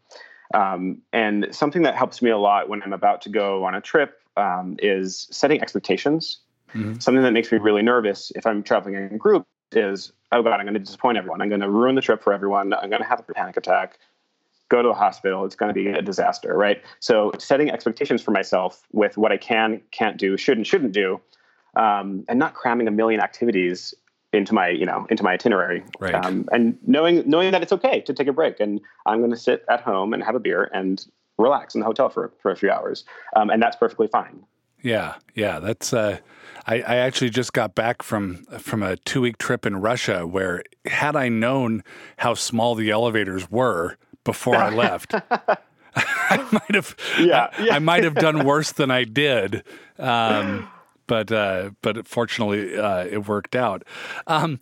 Um, 0.55 1.03
and 1.13 1.47
something 1.51 1.83
that 1.83 1.95
helps 1.95 2.23
me 2.23 2.31
a 2.31 2.39
lot 2.39 2.69
when 2.69 2.83
i'm 2.83 2.93
about 2.93 3.21
to 3.23 3.29
go 3.29 3.65
on 3.65 3.75
a 3.75 3.81
trip 3.81 4.21
um, 4.37 4.77
is 4.79 5.29
setting 5.31 5.61
expectations. 5.61 6.41
Mm-hmm. 6.75 6.99
something 6.99 7.23
that 7.23 7.33
makes 7.33 7.51
me 7.51 7.57
really 7.57 7.81
nervous 7.81 8.31
if 8.37 8.47
i'm 8.47 8.63
traveling 8.63 8.95
in 8.95 9.05
a 9.05 9.17
group 9.17 9.47
is 9.73 10.13
oh 10.33 10.43
god 10.43 10.61
i'm 10.61 10.67
going 10.67 10.75
to 10.75 10.81
disappoint 10.81 11.17
everyone. 11.17 11.41
I'm 11.41 11.49
going 11.49 11.63
to 11.63 11.71
ruin 11.71 11.95
the 11.95 12.03
trip 12.03 12.23
for 12.23 12.33
everyone. 12.33 12.75
I'm 12.75 12.91
going 12.91 13.03
to 13.03 13.09
have 13.09 13.21
a 13.21 13.33
panic 13.33 13.57
attack. 13.57 13.99
Go 14.69 14.83
to 14.83 14.91
a 14.91 14.95
hospital. 14.95 15.47
It's 15.47 15.57
going 15.57 15.71
to 15.71 15.75
be 15.75 15.89
a 15.89 16.03
disaster 16.03 16.55
right? 16.55 16.83
So 17.01 17.33
setting 17.39 17.71
expectations 17.71 18.21
for 18.21 18.33
myself 18.33 18.83
with 18.93 19.17
what 19.17 19.33
i 19.33 19.39
can 19.39 19.81
can't 19.93 20.19
do 20.19 20.37
should 20.37 20.59
and 20.59 20.67
shouldn't 20.67 20.93
do 20.93 21.21
um, 21.77 22.25
and 22.29 22.39
not 22.39 22.55
cramming 22.55 22.89
a 22.89 22.91
million 22.91 23.21
activities 23.21 23.95
into 24.33 24.53
my 24.53 24.69
you 24.69 24.85
know 24.85 25.07
into 25.09 25.23
my 25.23 25.33
itinerary 25.33 25.83
right. 26.01 26.15
um, 26.15 26.47
and 26.53 26.79
knowing 26.87 27.23
knowing 27.29 27.51
that 27.51 27.63
it's 27.63 27.73
okay 27.73 28.01
to 28.03 28.13
take 28.13 28.27
a 28.27 28.33
break 28.33 28.61
and 28.61 28.79
i'm 29.07 29.21
going 29.21 29.31
to 29.31 29.39
sit 29.39 29.65
at 29.71 29.81
home 29.81 30.13
and 30.13 30.23
have 30.23 30.35
a 30.35 30.41
beer 30.41 30.71
and 30.75 31.07
relax 31.39 31.75
in 31.75 31.81
the 31.81 31.87
hotel 31.87 32.11
for 32.11 32.31
for 32.43 32.51
a 32.51 32.57
few 32.57 32.71
hours 32.71 33.05
um, 33.37 33.49
and 33.49 33.63
that's 33.63 33.77
perfectly 33.77 34.07
fine 34.07 34.45
yeah 34.83 35.15
yeah 35.35 35.59
that's 35.59 35.93
uh 35.93 36.19
I, 36.67 36.83
I 36.83 36.97
actually 36.97 37.31
just 37.31 37.55
got 37.55 37.75
back 37.75 38.03
from 38.03 38.45
from 38.59 38.83
a 38.83 38.97
two 38.97 39.23
week 39.23 39.39
trip 39.39 39.65
in 39.65 39.81
Russia 39.81 40.27
where 40.27 40.63
had 40.85 41.17
I 41.17 41.31
known 41.31 41.83
how 42.19 42.35
small 42.35 42.75
the 42.75 42.91
elevators 42.91 43.51
were, 43.51 43.97
before 44.29 44.57
I 44.57 44.69
left. 44.69 45.15
I 45.97 46.47
might 46.53 46.75
have, 46.75 46.95
yeah, 47.19 47.49
yeah. 47.59 47.73
I, 47.73 47.77
I, 47.77 47.79
might 47.79 48.05
have 48.05 48.15
done 48.15 48.45
worse 48.45 48.73
than 48.73 48.91
I 48.91 49.05
did. 49.05 49.65
Um, 49.99 50.69
but 51.09 51.33
uh, 51.33 51.71
but 51.83 52.07
fortunately, 52.07 52.79
uh, 52.79 53.05
it 53.05 53.27
worked 53.27 53.57
out. 53.57 53.83
Um, 54.29 54.61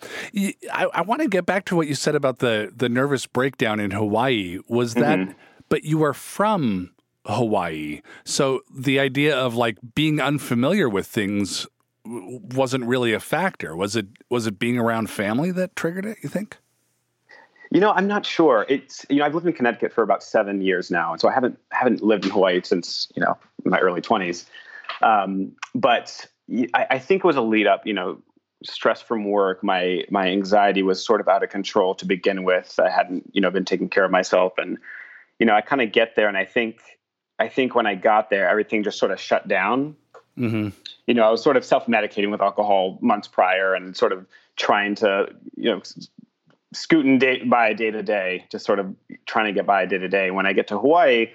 I, 0.73 0.87
I 0.95 1.03
want 1.03 1.21
to 1.21 1.29
get 1.29 1.45
back 1.45 1.67
to 1.67 1.77
what 1.77 1.89
you 1.89 1.95
said 1.95 2.15
about 2.15 2.39
the 2.39 2.73
the 2.75 2.89
nervous 2.89 3.27
breakdown 3.27 3.79
in 3.79 3.91
Hawaii. 3.91 4.61
Was 4.69 4.95
that? 4.95 5.19
Mm-hmm. 5.19 5.33
But 5.69 5.85
you 5.85 6.03
are 6.05 6.15
from 6.15 6.93
Hawaii, 7.27 8.01
so 8.25 8.61
the 8.75 8.99
idea 8.99 9.37
of 9.37 9.55
like 9.55 9.77
being 9.95 10.21
unfamiliar 10.21 10.89
with 10.89 11.07
things 11.09 11.67
wasn't 12.05 12.85
really 12.85 13.13
a 13.13 13.21
factor. 13.21 13.77
Was 13.77 13.97
it? 13.97 14.07
Was 14.31 14.47
it 14.47 14.59
being 14.59 14.79
around 14.79 15.11
family 15.11 15.51
that 15.51 15.77
triggered 15.77 16.07
it? 16.07 16.19
You 16.23 16.29
think? 16.29 16.57
You 17.73 17.81
know, 17.81 17.91
I'm 17.91 18.07
not 18.07 18.25
sure. 18.25 18.65
It's 18.69 19.05
you 19.11 19.17
know, 19.17 19.25
I've 19.25 19.35
lived 19.35 19.49
in 19.49 19.53
Connecticut 19.53 19.93
for 19.93 20.03
about 20.05 20.23
seven 20.23 20.61
years 20.61 20.89
now, 20.89 21.11
and 21.11 21.21
so 21.21 21.29
I 21.29 21.33
haven't 21.33 21.59
haven't 21.73 22.01
lived 22.01 22.25
in 22.25 22.31
Hawaii 22.31 22.61
since 22.63 23.09
you 23.17 23.23
know 23.23 23.37
my 23.65 23.81
early 23.81 24.01
20s. 24.01 24.47
Um, 25.03 25.53
but 25.75 26.27
I, 26.75 26.87
I 26.91 26.99
think 26.99 27.25
it 27.25 27.27
was 27.27 27.37
a 27.37 27.43
lead 27.43 27.67
up. 27.67 27.87
You 27.87 27.95
know, 27.95 28.23
stress 28.63 29.03
from 29.03 29.25
work, 29.25 29.63
my 29.63 30.05
my 30.11 30.29
anxiety 30.29 30.83
was 30.83 31.05
sort 31.05 31.21
of 31.21 31.29
out 31.29 31.43
of 31.43 31.51
control 31.51 31.95
to 31.97 32.05
begin 32.05 32.45
with. 32.45 32.79
I 32.79 32.91
hadn't 32.91 33.31
you 33.33 33.41
know 33.41 33.51
been 33.51 33.65
taking 33.65 33.89
care 33.89 34.05
of 34.05 34.11
myself, 34.11 34.55
and 34.59 34.79
you 35.39 35.47
know, 35.47 35.55
I 35.55 35.61
kind 35.61 35.83
of 35.83 35.93
get 35.93 36.17
there, 36.17 36.29
and 36.29 36.37
I 36.37 36.45
think 36.45 36.81
I 37.39 37.49
think 37.49 37.75
when 37.75 37.87
I 37.87 37.95
got 37.95 38.31
there, 38.31 38.49
everything 38.49 38.83
just 38.83 38.99
sort 38.99 39.11
of 39.13 39.21
shut 39.21 39.47
down. 39.49 39.97
Mm-hmm. 40.39 40.69
You 41.07 41.15
know, 41.15 41.23
I 41.23 41.31
was 41.31 41.43
sort 41.43 41.57
of 41.57 41.65
self 41.65 41.87
medicating 41.87 42.31
with 42.31 42.41
alcohol 42.41 42.99
months 43.01 43.29
prior, 43.29 43.75
and 43.75 43.97
sort 43.97 44.13
of 44.13 44.27
trying 44.57 44.95
to 44.97 45.29
you 45.57 45.71
know 45.71 45.83
scooting 46.73 47.19
day 47.19 47.43
by 47.45 47.73
day 47.73 47.91
to 47.91 48.03
day, 48.03 48.45
just 48.51 48.65
sort 48.65 48.79
of 48.79 48.95
trying 49.27 49.47
to 49.47 49.53
get 49.53 49.67
by 49.67 49.87
day 49.87 49.99
to 49.99 50.09
day. 50.09 50.31
When 50.31 50.47
I 50.47 50.53
get 50.53 50.69
to 50.69 50.79
Hawaii, 50.79 51.29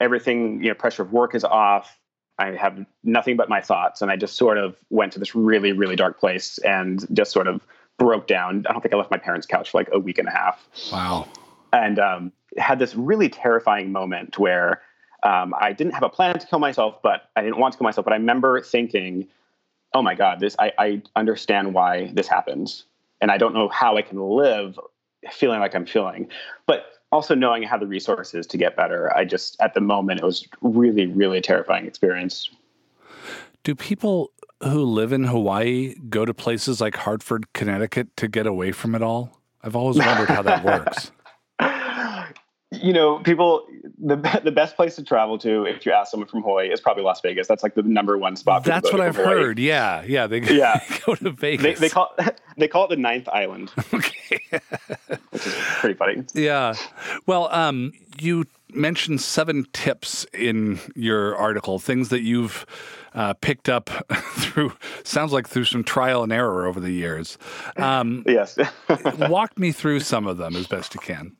everything, 0.00 0.62
you 0.62 0.68
know, 0.68 0.74
pressure 0.74 1.02
of 1.02 1.12
work 1.12 1.34
is 1.34 1.44
off. 1.44 1.98
I 2.38 2.52
have 2.52 2.84
nothing 3.04 3.36
but 3.36 3.48
my 3.48 3.60
thoughts, 3.60 4.02
and 4.02 4.10
I 4.10 4.16
just 4.16 4.36
sort 4.36 4.58
of 4.58 4.76
went 4.90 5.12
to 5.12 5.18
this 5.18 5.34
really, 5.34 5.72
really 5.72 5.96
dark 5.96 6.18
place 6.18 6.58
and 6.58 7.06
just 7.14 7.30
sort 7.30 7.46
of 7.46 7.64
broke 7.98 8.26
down. 8.26 8.64
I 8.68 8.72
don't 8.72 8.82
think 8.82 8.92
I 8.92 8.96
left 8.96 9.10
my 9.10 9.18
parents' 9.18 9.46
couch 9.46 9.70
for 9.70 9.78
like 9.78 9.88
a 9.92 9.98
week 9.98 10.18
and 10.18 10.26
a 10.26 10.32
half. 10.32 10.68
Wow. 10.92 11.28
And 11.72 11.98
um, 11.98 12.32
had 12.56 12.78
this 12.78 12.94
really 12.94 13.28
terrifying 13.28 13.92
moment 13.92 14.38
where 14.38 14.82
um, 15.22 15.54
I 15.58 15.72
didn't 15.72 15.94
have 15.94 16.02
a 16.02 16.08
plan 16.08 16.38
to 16.38 16.46
kill 16.46 16.58
myself, 16.58 17.00
but 17.02 17.30
I 17.36 17.42
didn't 17.42 17.58
want 17.58 17.72
to 17.72 17.78
kill 17.78 17.84
myself. 17.84 18.04
But 18.04 18.12
I 18.12 18.16
remember 18.16 18.60
thinking, 18.60 19.28
"Oh 19.92 20.02
my 20.02 20.14
God, 20.14 20.40
this! 20.40 20.54
I, 20.58 20.72
I 20.78 21.02
understand 21.16 21.72
why 21.72 22.10
this 22.12 22.28
happens, 22.28 22.84
and 23.20 23.30
I 23.30 23.38
don't 23.38 23.54
know 23.54 23.68
how 23.68 23.96
I 23.96 24.02
can 24.02 24.20
live 24.20 24.78
feeling 25.32 25.60
like 25.60 25.74
I'm 25.74 25.86
feeling." 25.86 26.28
But 26.66 26.84
also 27.14 27.34
knowing 27.34 27.64
I 27.64 27.68
have 27.68 27.80
the 27.80 27.86
resources 27.86 28.46
to 28.48 28.58
get 28.58 28.76
better. 28.76 29.16
I 29.16 29.24
just 29.24 29.56
at 29.60 29.72
the 29.72 29.80
moment 29.80 30.20
it 30.20 30.26
was 30.26 30.46
really, 30.60 31.06
really 31.06 31.40
terrifying 31.40 31.86
experience. 31.86 32.50
Do 33.62 33.74
people 33.74 34.32
who 34.62 34.82
live 34.82 35.12
in 35.12 35.24
Hawaii 35.24 35.94
go 36.10 36.24
to 36.24 36.34
places 36.34 36.80
like 36.80 36.96
Hartford, 36.96 37.52
Connecticut 37.52 38.14
to 38.16 38.28
get 38.28 38.46
away 38.46 38.72
from 38.72 38.94
it 38.94 39.02
all? 39.02 39.40
I've 39.62 39.76
always 39.76 39.96
wondered 39.96 40.28
how 40.28 40.42
that 40.42 40.64
works. 40.64 41.12
You 42.82 42.92
know, 42.92 43.18
people 43.20 43.66
the 43.98 44.16
the 44.44 44.52
best 44.52 44.76
place 44.76 44.96
to 44.96 45.04
travel 45.04 45.38
to 45.38 45.64
if 45.64 45.86
you 45.86 45.92
ask 45.92 46.10
someone 46.10 46.28
from 46.28 46.42
Hawaii 46.42 46.70
is 46.70 46.80
probably 46.80 47.02
Las 47.02 47.20
Vegas. 47.20 47.46
That's 47.46 47.62
like 47.62 47.74
the 47.74 47.82
number 47.82 48.18
one 48.18 48.36
spot. 48.36 48.64
That's 48.64 48.92
what 48.92 49.00
I've 49.00 49.16
Hawaii. 49.16 49.34
heard. 49.34 49.58
Yeah, 49.58 50.02
yeah, 50.06 50.26
they, 50.26 50.40
yeah. 50.40 50.80
They 50.88 50.98
go 51.06 51.14
to 51.14 51.30
Vegas. 51.30 51.62
They, 51.62 51.74
they, 51.74 51.88
call 51.88 52.14
they 52.56 52.68
call 52.68 52.84
it 52.84 52.90
the 52.90 52.96
ninth 52.96 53.28
island. 53.28 53.70
okay, 53.92 54.40
which 55.30 55.46
is 55.46 55.54
pretty 55.80 55.94
funny. 55.94 56.24
Yeah. 56.34 56.74
Well, 57.26 57.48
um, 57.52 57.92
you 58.18 58.46
mentioned 58.72 59.20
seven 59.20 59.66
tips 59.72 60.26
in 60.32 60.80
your 60.94 61.36
article, 61.36 61.78
things 61.78 62.08
that 62.08 62.22
you've 62.22 62.66
uh, 63.14 63.34
picked 63.34 63.68
up 63.68 63.90
through 64.36 64.72
sounds 65.04 65.32
like 65.32 65.48
through 65.48 65.64
some 65.64 65.84
trial 65.84 66.22
and 66.22 66.32
error 66.32 66.66
over 66.66 66.80
the 66.80 66.90
years. 66.90 67.38
Um, 67.76 68.24
yes. 68.26 68.58
walk 69.18 69.58
me 69.58 69.70
through 69.72 70.00
some 70.00 70.26
of 70.26 70.38
them 70.38 70.56
as 70.56 70.66
best 70.66 70.94
you 70.94 71.00
can 71.00 71.36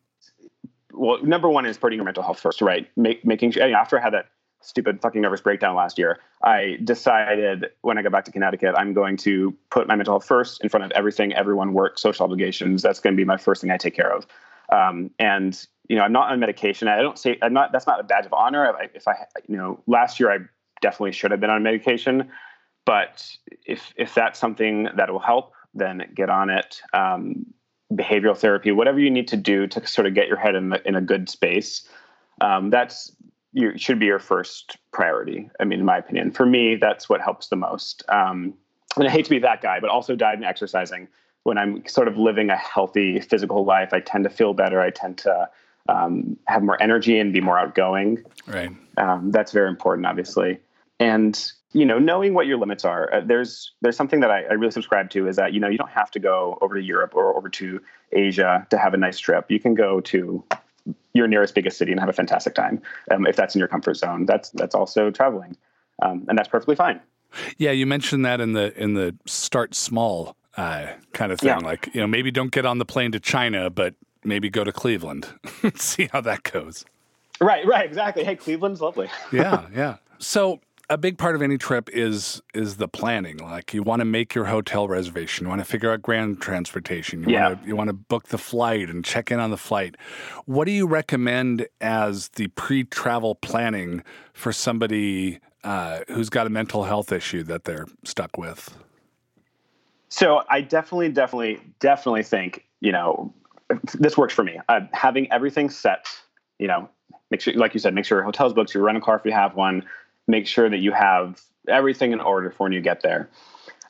well, 1.04 1.22
number 1.22 1.50
one 1.50 1.66
is 1.66 1.76
putting 1.76 1.98
your 1.98 2.04
mental 2.04 2.22
health 2.22 2.40
first, 2.40 2.62
right? 2.62 2.88
Make, 2.96 3.24
making 3.24 3.50
sure 3.50 3.62
after 3.62 3.98
I 3.98 4.02
had 4.02 4.14
that 4.14 4.26
stupid 4.62 5.02
fucking 5.02 5.20
nervous 5.20 5.42
breakdown 5.42 5.76
last 5.76 5.98
year, 5.98 6.18
I 6.42 6.78
decided 6.82 7.66
when 7.82 7.98
I 7.98 8.02
got 8.02 8.12
back 8.12 8.24
to 8.24 8.32
Connecticut, 8.32 8.74
I'm 8.78 8.94
going 8.94 9.18
to 9.18 9.54
put 9.70 9.86
my 9.86 9.96
mental 9.96 10.14
health 10.14 10.24
first 10.24 10.62
in 10.62 10.70
front 10.70 10.84
of 10.84 10.92
everything, 10.92 11.34
everyone, 11.34 11.74
work, 11.74 11.98
social 11.98 12.24
obligations. 12.24 12.80
That's 12.80 13.00
going 13.00 13.14
to 13.14 13.16
be 13.16 13.24
my 13.24 13.36
first 13.36 13.60
thing 13.60 13.70
I 13.70 13.76
take 13.76 13.94
care 13.94 14.10
of. 14.10 14.26
Um, 14.72 15.10
and 15.18 15.66
you 15.88 15.96
know, 15.96 16.02
I'm 16.02 16.12
not 16.12 16.32
on 16.32 16.40
medication. 16.40 16.88
I 16.88 17.02
don't 17.02 17.18
say 17.18 17.38
I'm 17.42 17.52
not. 17.52 17.70
That's 17.72 17.86
not 17.86 18.00
a 18.00 18.02
badge 18.02 18.24
of 18.24 18.32
honor. 18.32 18.64
If 18.70 18.76
I, 18.76 18.88
if 18.94 19.06
I, 19.06 19.40
you 19.46 19.58
know, 19.58 19.82
last 19.86 20.18
year 20.18 20.32
I 20.32 20.38
definitely 20.80 21.12
should 21.12 21.30
have 21.30 21.40
been 21.40 21.50
on 21.50 21.62
medication, 21.62 22.30
but 22.86 23.28
if 23.66 23.92
if 23.96 24.14
that's 24.14 24.38
something 24.38 24.88
that 24.96 25.12
will 25.12 25.20
help, 25.20 25.52
then 25.74 26.10
get 26.14 26.30
on 26.30 26.48
it. 26.48 26.80
Um, 26.94 27.44
behavioral 27.92 28.36
therapy, 28.36 28.72
whatever 28.72 28.98
you 28.98 29.10
need 29.10 29.28
to 29.28 29.36
do 29.36 29.66
to 29.66 29.86
sort 29.86 30.06
of 30.06 30.14
get 30.14 30.28
your 30.28 30.36
head 30.36 30.54
in, 30.54 30.70
the, 30.70 30.86
in 30.86 30.94
a 30.94 31.00
good 31.00 31.28
space. 31.28 31.86
Um, 32.40 32.70
that's 32.70 33.12
you 33.52 33.78
should 33.78 34.00
be 34.00 34.06
your 34.06 34.18
first 34.18 34.78
priority. 34.92 35.48
I 35.60 35.64
mean, 35.64 35.78
in 35.78 35.84
my 35.84 35.98
opinion, 35.98 36.32
for 36.32 36.44
me, 36.44 36.74
that's 36.74 37.08
what 37.08 37.20
helps 37.20 37.48
the 37.48 37.56
most. 37.56 38.02
Um, 38.08 38.54
and 38.96 39.06
I 39.06 39.10
hate 39.10 39.24
to 39.24 39.30
be 39.30 39.38
that 39.40 39.62
guy, 39.62 39.78
but 39.80 39.90
also 39.90 40.16
diet 40.16 40.36
and 40.36 40.44
exercising. 40.44 41.08
When 41.44 41.56
I'm 41.56 41.86
sort 41.86 42.08
of 42.08 42.16
living 42.16 42.50
a 42.50 42.56
healthy 42.56 43.20
physical 43.20 43.64
life, 43.64 43.92
I 43.92 44.00
tend 44.00 44.24
to 44.24 44.30
feel 44.30 44.54
better. 44.54 44.80
I 44.80 44.90
tend 44.90 45.18
to 45.18 45.48
um, 45.88 46.36
have 46.48 46.62
more 46.62 46.80
energy 46.82 47.18
and 47.18 47.32
be 47.32 47.40
more 47.40 47.58
outgoing. 47.58 48.24
Right. 48.46 48.70
Um, 48.96 49.30
that's 49.30 49.52
very 49.52 49.68
important, 49.68 50.06
obviously. 50.06 50.58
And 50.98 51.52
you 51.74 51.84
know, 51.84 51.98
knowing 51.98 52.34
what 52.34 52.46
your 52.46 52.56
limits 52.56 52.84
are, 52.84 53.12
uh, 53.12 53.20
there's 53.20 53.72
there's 53.82 53.96
something 53.96 54.20
that 54.20 54.30
I, 54.30 54.44
I, 54.44 54.52
really 54.52 54.70
subscribe 54.70 55.10
to 55.10 55.26
is 55.26 55.36
that 55.36 55.52
you 55.52 55.60
know 55.60 55.68
you 55.68 55.76
don't 55.76 55.90
have 55.90 56.10
to 56.12 56.20
go 56.20 56.56
over 56.62 56.76
to 56.76 56.82
Europe 56.82 57.14
or 57.14 57.36
over 57.36 57.48
to 57.50 57.80
Asia 58.12 58.64
to 58.70 58.78
have 58.78 58.94
a 58.94 58.96
nice 58.96 59.18
trip. 59.18 59.50
You 59.50 59.58
can 59.58 59.74
go 59.74 60.00
to 60.02 60.44
your 61.14 61.26
nearest 61.26 61.54
biggest 61.54 61.76
city 61.76 61.90
and 61.90 62.00
have 62.00 62.08
a 62.08 62.12
fantastic 62.12 62.54
time 62.54 62.80
um, 63.10 63.26
if 63.26 63.34
that's 63.34 63.56
in 63.56 63.58
your 63.58 63.66
comfort 63.66 63.94
zone. 63.94 64.24
That's 64.24 64.50
that's 64.50 64.74
also 64.74 65.10
traveling, 65.10 65.56
um, 66.00 66.24
and 66.28 66.38
that's 66.38 66.48
perfectly 66.48 66.76
fine. 66.76 67.00
Yeah, 67.58 67.72
you 67.72 67.86
mentioned 67.86 68.24
that 68.24 68.40
in 68.40 68.52
the 68.52 68.72
in 68.80 68.94
the 68.94 69.16
start 69.26 69.74
small 69.74 70.36
uh, 70.56 70.86
kind 71.12 71.32
of 71.32 71.40
thing. 71.40 71.48
Yeah. 71.48 71.58
Like 71.58 71.92
you 71.92 72.00
know, 72.00 72.06
maybe 72.06 72.30
don't 72.30 72.52
get 72.52 72.64
on 72.64 72.78
the 72.78 72.86
plane 72.86 73.10
to 73.10 73.20
China, 73.20 73.68
but 73.68 73.96
maybe 74.22 74.48
go 74.48 74.62
to 74.62 74.72
Cleveland, 74.72 75.26
see 75.74 76.08
how 76.12 76.20
that 76.20 76.44
goes. 76.44 76.84
Right, 77.40 77.66
right, 77.66 77.84
exactly. 77.84 78.22
Hey, 78.22 78.36
Cleveland's 78.36 78.80
lovely. 78.80 79.08
yeah, 79.32 79.66
yeah. 79.74 79.96
So 80.18 80.60
a 80.90 80.98
big 80.98 81.16
part 81.16 81.34
of 81.34 81.42
any 81.42 81.56
trip 81.56 81.88
is 81.90 82.42
is 82.52 82.76
the 82.76 82.88
planning. 82.88 83.38
Like 83.38 83.72
you 83.72 83.82
want 83.82 84.00
to 84.00 84.04
make 84.04 84.34
your 84.34 84.46
hotel 84.46 84.86
reservation, 84.88 85.46
you 85.46 85.48
want 85.48 85.60
to 85.60 85.64
figure 85.64 85.92
out 85.92 86.02
ground 86.02 86.40
transportation, 86.40 87.22
you 87.22 87.34
yeah. 87.34 87.48
want 87.48 87.62
to 87.62 87.68
you 87.68 87.76
want 87.76 87.88
to 87.88 87.94
book 87.94 88.28
the 88.28 88.38
flight 88.38 88.88
and 88.90 89.04
check 89.04 89.30
in 89.30 89.40
on 89.40 89.50
the 89.50 89.56
flight. 89.56 89.96
What 90.44 90.66
do 90.66 90.72
you 90.72 90.86
recommend 90.86 91.66
as 91.80 92.28
the 92.30 92.48
pre-travel 92.48 93.36
planning 93.36 94.02
for 94.32 94.52
somebody 94.52 95.40
uh, 95.62 96.00
who's 96.08 96.28
got 96.28 96.46
a 96.46 96.50
mental 96.50 96.84
health 96.84 97.12
issue 97.12 97.42
that 97.44 97.64
they're 97.64 97.86
stuck 98.04 98.36
with? 98.36 98.76
So 100.10 100.42
I 100.50 100.60
definitely, 100.60 101.08
definitely, 101.08 101.60
definitely 101.80 102.24
think 102.24 102.66
you 102.80 102.92
know 102.92 103.32
this 103.94 104.18
works 104.18 104.34
for 104.34 104.44
me. 104.44 104.60
Uh, 104.68 104.80
having 104.92 105.32
everything 105.32 105.70
set, 105.70 106.06
you 106.58 106.68
know, 106.68 106.90
make 107.30 107.40
sure, 107.40 107.54
like 107.54 107.72
you 107.72 107.80
said, 107.80 107.94
make 107.94 108.04
sure 108.04 108.18
your 108.18 108.24
hotel's 108.24 108.52
booked, 108.52 108.74
your 108.74 108.84
rental 108.84 109.02
car 109.02 109.16
if 109.16 109.24
you 109.24 109.32
have 109.32 109.56
one 109.56 109.84
make 110.26 110.46
sure 110.46 110.68
that 110.68 110.78
you 110.78 110.92
have 110.92 111.40
everything 111.68 112.12
in 112.12 112.20
order 112.20 112.50
for 112.50 112.64
when 112.64 112.72
you 112.72 112.80
get 112.80 113.02
there. 113.02 113.30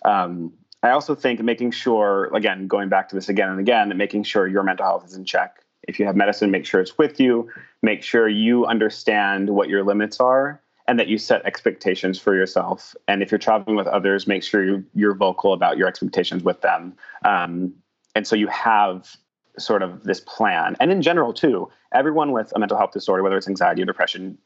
Um, 0.05 0.53
I 0.83 0.91
also 0.91 1.15
think 1.15 1.41
making 1.41 1.71
sure, 1.71 2.31
again, 2.35 2.67
going 2.67 2.89
back 2.89 3.09
to 3.09 3.15
this 3.15 3.29
again 3.29 3.49
and 3.49 3.59
again, 3.59 3.97
making 3.97 4.25
sure 4.25 4.47
your 4.47 4.63
mental 4.63 4.85
health 4.85 5.07
is 5.07 5.15
in 5.15 5.25
check. 5.25 5.63
If 5.89 5.99
you 5.99 6.07
have 6.07 6.17
medicine, 6.17 6.51
make 6.51 6.67
sure 6.67 6.81
it's 6.81 6.99
with 6.99 7.19
you. 7.19 7.51
Make 7.83 8.03
sure 8.03 8.29
you 8.29 8.67
understand 8.67 9.51
what 9.51 9.69
your 9.69 9.83
limits 9.83 10.21
are 10.21 10.61
and 10.87 10.99
that 10.99 11.09
you 11.09 11.17
set 11.17 11.45
expectations 11.47 12.19
for 12.19 12.35
yourself. 12.35 12.95
And 13.09 13.23
if 13.23 13.31
you're 13.31 13.39
traveling 13.39 13.77
with 13.77 13.87
others, 13.87 14.27
make 14.27 14.43
sure 14.43 14.65
you're, 14.65 14.85
you're 14.95 15.15
vocal 15.15 15.55
about 15.55 15.79
your 15.79 15.89
expectations 15.89 16.43
with 16.43 16.61
them. 16.61 16.95
Um, 17.25 17.75
and 18.15 18.27
so 18.27 18.37
you 18.37 18.49
have 18.49 19.17
sort 19.59 19.83
of 19.83 20.05
this 20.05 20.21
plan. 20.21 20.77
And 20.81 20.93
in 20.93 21.01
general, 21.01 21.33
too, 21.33 21.71
everyone 21.93 22.33
with 22.33 22.53
a 22.55 22.59
mental 22.59 22.77
health 22.77 22.93
disorder, 22.93 23.23
whether 23.23 23.37
it's 23.37 23.49
anxiety 23.49 23.83
or 23.83 23.87
depression, 23.87 24.37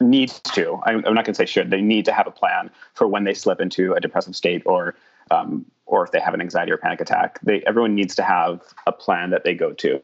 needs 0.00 0.40
to 0.40 0.78
i'm, 0.84 1.04
I'm 1.06 1.14
not 1.14 1.24
going 1.24 1.34
to 1.34 1.34
say 1.34 1.46
should 1.46 1.70
they 1.70 1.80
need 1.80 2.04
to 2.04 2.12
have 2.12 2.26
a 2.26 2.30
plan 2.30 2.70
for 2.94 3.06
when 3.06 3.24
they 3.24 3.34
slip 3.34 3.60
into 3.60 3.94
a 3.94 4.00
depressive 4.00 4.36
state 4.36 4.62
or 4.66 4.94
um, 5.30 5.66
or 5.86 6.04
if 6.04 6.10
they 6.10 6.20
have 6.20 6.34
an 6.34 6.40
anxiety 6.40 6.72
or 6.72 6.76
panic 6.76 7.00
attack. 7.00 7.38
They 7.42 7.62
everyone 7.66 7.94
needs 7.94 8.14
to 8.16 8.22
have 8.22 8.60
a 8.86 8.92
plan 8.92 9.30
that 9.30 9.44
they 9.44 9.54
go 9.54 9.72
to. 9.72 10.02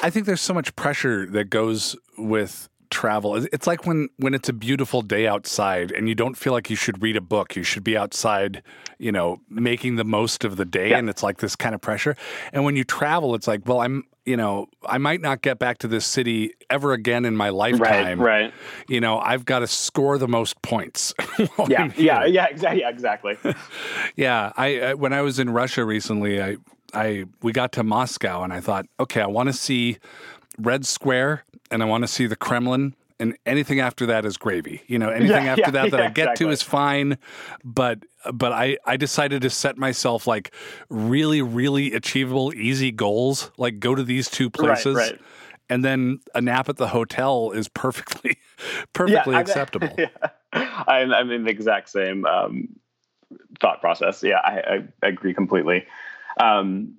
I 0.00 0.10
think 0.10 0.26
there's 0.26 0.40
so 0.40 0.54
much 0.54 0.74
pressure 0.76 1.26
that 1.26 1.44
goes 1.44 1.96
with 2.18 2.68
travel 2.92 3.34
it's 3.34 3.66
like 3.66 3.86
when 3.86 4.08
when 4.18 4.34
it's 4.34 4.48
a 4.48 4.52
beautiful 4.52 5.02
day 5.02 5.26
outside 5.26 5.90
and 5.90 6.08
you 6.08 6.14
don't 6.14 6.36
feel 6.36 6.52
like 6.52 6.70
you 6.70 6.76
should 6.76 7.02
read 7.02 7.16
a 7.16 7.20
book 7.20 7.56
you 7.56 7.62
should 7.62 7.82
be 7.82 7.96
outside 7.96 8.62
you 8.98 9.10
know 9.10 9.40
making 9.48 9.96
the 9.96 10.04
most 10.04 10.44
of 10.44 10.56
the 10.56 10.64
day 10.64 10.90
yeah. 10.90 10.98
and 10.98 11.08
it's 11.08 11.22
like 11.22 11.38
this 11.38 11.56
kind 11.56 11.74
of 11.74 11.80
pressure 11.80 12.14
and 12.52 12.64
when 12.64 12.76
you 12.76 12.84
travel 12.84 13.34
it's 13.34 13.48
like 13.48 13.66
well 13.66 13.80
i'm 13.80 14.04
you 14.24 14.36
know, 14.36 14.68
I 14.86 14.98
might 14.98 15.20
not 15.20 15.42
get 15.42 15.58
back 15.58 15.78
to 15.78 15.88
this 15.88 16.06
city 16.06 16.52
ever 16.70 16.92
again 16.92 17.24
in 17.24 17.36
my 17.36 17.48
lifetime. 17.48 18.20
Right. 18.20 18.44
right. 18.44 18.54
You 18.88 19.00
know, 19.00 19.18
I've 19.18 19.44
got 19.44 19.60
to 19.60 19.66
score 19.66 20.16
the 20.16 20.28
most 20.28 20.62
points. 20.62 21.12
yeah, 21.68 21.90
yeah, 21.96 22.24
yeah, 22.24 22.46
exactly. 22.46 22.78
Yeah, 22.80 22.88
exactly. 22.88 23.36
yeah, 24.16 24.52
I, 24.56 24.80
I 24.80 24.94
when 24.94 25.12
I 25.12 25.22
was 25.22 25.38
in 25.38 25.50
Russia 25.50 25.84
recently, 25.84 26.40
I 26.40 26.56
I 26.94 27.24
we 27.42 27.52
got 27.52 27.72
to 27.72 27.82
Moscow 27.82 28.42
and 28.42 28.52
I 28.52 28.60
thought, 28.60 28.86
okay, 29.00 29.20
I 29.20 29.26
want 29.26 29.48
to 29.48 29.52
see 29.52 29.98
Red 30.58 30.86
Square 30.86 31.44
and 31.70 31.82
I 31.82 31.86
want 31.86 32.02
to 32.02 32.08
see 32.08 32.26
the 32.26 32.36
Kremlin 32.36 32.94
and 33.22 33.36
anything 33.46 33.78
after 33.78 34.06
that 34.06 34.24
is 34.24 34.36
gravy. 34.36 34.82
You 34.88 34.98
know, 34.98 35.08
anything 35.08 35.44
yeah, 35.44 35.52
after 35.52 35.62
yeah, 35.62 35.70
that 35.70 35.90
that 35.92 36.00
I 36.00 36.08
get 36.08 36.22
exactly. 36.24 36.46
to 36.46 36.52
is 36.52 36.62
fine. 36.62 37.18
But 37.64 38.00
but 38.32 38.52
I 38.52 38.78
I 38.84 38.96
decided 38.96 39.42
to 39.42 39.50
set 39.50 39.78
myself 39.78 40.26
like 40.26 40.52
really 40.88 41.40
really 41.40 41.94
achievable 41.94 42.52
easy 42.54 42.90
goals. 42.90 43.52
Like 43.56 43.78
go 43.78 43.94
to 43.94 44.02
these 44.02 44.28
two 44.28 44.50
places. 44.50 44.96
Right, 44.96 45.12
right. 45.12 45.20
And 45.68 45.84
then 45.84 46.18
a 46.34 46.40
nap 46.40 46.68
at 46.68 46.76
the 46.76 46.88
hotel 46.88 47.52
is 47.52 47.68
perfectly, 47.68 48.36
perfectly 48.92 49.36
acceptable. 49.36 49.88
I, 50.52 50.82
I'm, 50.86 51.14
I'm 51.14 51.30
in 51.30 51.44
the 51.44 51.50
exact 51.50 51.88
same 51.88 52.26
um, 52.26 52.68
thought 53.60 53.80
process. 53.80 54.22
Yeah, 54.22 54.40
I, 54.44 54.58
I, 54.58 54.84
I 55.02 55.08
agree 55.08 55.32
completely. 55.32 55.86
Um, 56.38 56.94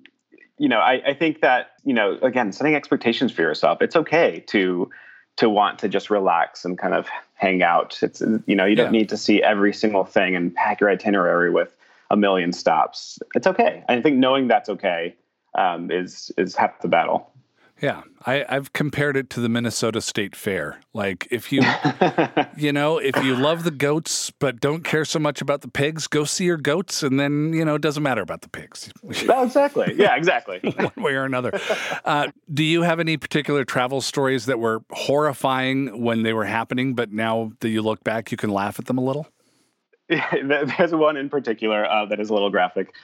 you 0.58 0.68
know, 0.68 0.78
I, 0.78 1.02
I, 1.06 1.14
think 1.14 1.40
that 1.40 1.72
you 1.84 1.92
know, 1.92 2.18
again, 2.22 2.52
setting 2.52 2.74
expectations 2.74 3.32
for 3.32 3.42
yourself. 3.42 3.82
It's 3.82 3.96
okay 3.96 4.44
to 4.48 4.90
to 5.36 5.48
want 5.50 5.80
to 5.80 5.88
just 5.88 6.10
relax 6.10 6.64
and 6.64 6.78
kind 6.78 6.94
of 6.94 7.08
hang 7.34 7.62
out. 7.62 7.98
It's 8.02 8.22
you 8.46 8.54
know 8.54 8.64
you 8.64 8.76
don't 8.76 8.92
yeah. 8.92 9.00
need 9.00 9.08
to 9.08 9.16
see 9.16 9.42
every 9.42 9.72
single 9.72 10.04
thing 10.04 10.36
and 10.36 10.54
pack 10.54 10.80
your 10.80 10.90
itinerary 10.90 11.50
with 11.50 11.76
a 12.10 12.16
million 12.16 12.52
stops. 12.52 13.18
It's 13.34 13.46
okay. 13.46 13.84
I 13.88 14.00
think 14.00 14.16
knowing 14.16 14.48
that's 14.48 14.68
okay 14.68 15.16
um, 15.54 15.90
is 15.90 16.30
is 16.38 16.54
half 16.54 16.80
the 16.80 16.88
battle. 16.88 17.30
Yeah, 17.82 18.02
I, 18.24 18.44
I've 18.48 18.72
compared 18.72 19.16
it 19.16 19.28
to 19.30 19.40
the 19.40 19.48
Minnesota 19.48 20.00
State 20.00 20.36
Fair. 20.36 20.80
Like, 20.92 21.26
if 21.30 21.50
you, 21.52 21.60
you 22.56 22.72
know, 22.72 22.98
if 22.98 23.16
you 23.24 23.34
love 23.34 23.64
the 23.64 23.72
goats 23.72 24.30
but 24.30 24.60
don't 24.60 24.84
care 24.84 25.04
so 25.04 25.18
much 25.18 25.40
about 25.40 25.60
the 25.60 25.68
pigs, 25.68 26.06
go 26.06 26.24
see 26.24 26.44
your 26.44 26.56
goats, 26.56 27.02
and 27.02 27.18
then 27.18 27.52
you 27.52 27.64
know 27.64 27.74
it 27.74 27.82
doesn't 27.82 28.02
matter 28.02 28.22
about 28.22 28.42
the 28.42 28.48
pigs. 28.48 28.92
no, 29.26 29.42
exactly. 29.42 29.92
Yeah, 29.96 30.16
exactly. 30.16 30.60
One 30.76 31.04
way 31.04 31.14
or 31.14 31.24
another. 31.24 31.58
Uh, 32.04 32.28
do 32.52 32.62
you 32.62 32.82
have 32.82 33.00
any 33.00 33.16
particular 33.16 33.64
travel 33.64 34.00
stories 34.00 34.46
that 34.46 34.60
were 34.60 34.82
horrifying 34.90 36.00
when 36.00 36.22
they 36.22 36.32
were 36.32 36.44
happening, 36.44 36.94
but 36.94 37.12
now 37.12 37.52
that 37.58 37.70
you 37.70 37.82
look 37.82 38.04
back, 38.04 38.30
you 38.30 38.36
can 38.36 38.50
laugh 38.50 38.78
at 38.78 38.86
them 38.86 38.98
a 38.98 39.04
little? 39.04 39.26
There's 40.08 40.94
one 40.94 41.16
in 41.16 41.28
particular 41.28 41.84
uh, 41.84 42.06
that 42.06 42.20
is 42.20 42.30
a 42.30 42.32
little 42.34 42.50
graphic. 42.50 42.94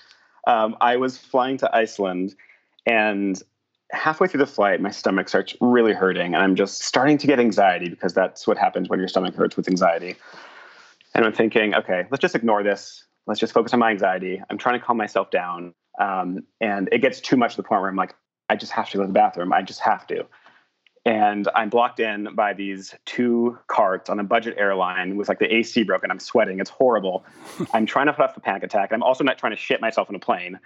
Um, 0.46 0.76
I 0.80 0.96
was 0.96 1.18
flying 1.18 1.56
to 1.58 1.76
Iceland, 1.76 2.34
and 2.86 3.42
halfway 3.92 4.28
through 4.28 4.38
the 4.38 4.46
flight, 4.46 4.80
my 4.80 4.90
stomach 4.90 5.28
starts 5.28 5.54
really 5.60 5.92
hurting, 5.92 6.34
and 6.34 6.42
I'm 6.42 6.56
just 6.56 6.82
starting 6.82 7.18
to 7.18 7.26
get 7.26 7.40
anxiety 7.40 7.88
because 7.88 8.14
that's 8.14 8.46
what 8.46 8.58
happens 8.58 8.88
when 8.88 8.98
your 8.98 9.08
stomach 9.08 9.34
hurts 9.34 9.56
with 9.56 9.68
anxiety. 9.68 10.16
And 11.14 11.24
I'm 11.24 11.32
thinking, 11.32 11.74
okay, 11.74 12.06
let's 12.10 12.22
just 12.22 12.34
ignore 12.34 12.62
this. 12.62 13.04
Let's 13.26 13.40
just 13.40 13.52
focus 13.52 13.72
on 13.72 13.80
my 13.80 13.90
anxiety. 13.90 14.42
I'm 14.48 14.58
trying 14.58 14.78
to 14.78 14.84
calm 14.84 14.96
myself 14.96 15.30
down. 15.30 15.74
Um, 16.00 16.44
and 16.60 16.88
it 16.92 16.98
gets 16.98 17.20
too 17.20 17.36
much 17.36 17.52
to 17.52 17.56
the 17.58 17.62
point 17.62 17.80
where 17.80 17.90
I'm 17.90 17.96
like, 17.96 18.14
I 18.48 18.56
just 18.56 18.72
have 18.72 18.88
to 18.90 18.96
go 18.96 19.02
to 19.02 19.06
the 19.06 19.12
bathroom. 19.12 19.52
I 19.52 19.62
just 19.62 19.80
have 19.80 20.06
to. 20.08 20.26
And 21.06 21.48
I'm 21.54 21.70
blocked 21.70 21.98
in 21.98 22.34
by 22.34 22.52
these 22.52 22.94
two 23.06 23.58
carts 23.68 24.10
on 24.10 24.20
a 24.20 24.24
budget 24.24 24.56
airline 24.58 25.16
with 25.16 25.28
like 25.28 25.38
the 25.38 25.52
AC 25.52 25.82
broken. 25.84 26.10
I'm 26.10 26.18
sweating. 26.18 26.60
It's 26.60 26.70
horrible. 26.70 27.24
I'm 27.72 27.86
trying 27.86 28.06
to 28.06 28.12
put 28.12 28.22
off 28.22 28.34
the 28.34 28.40
panic 28.40 28.62
attack. 28.62 28.92
I'm 28.92 29.02
also 29.02 29.24
not 29.24 29.38
trying 29.38 29.52
to 29.52 29.58
shit 29.58 29.80
myself 29.80 30.10
in 30.10 30.14
a 30.14 30.20
plane. 30.20 30.60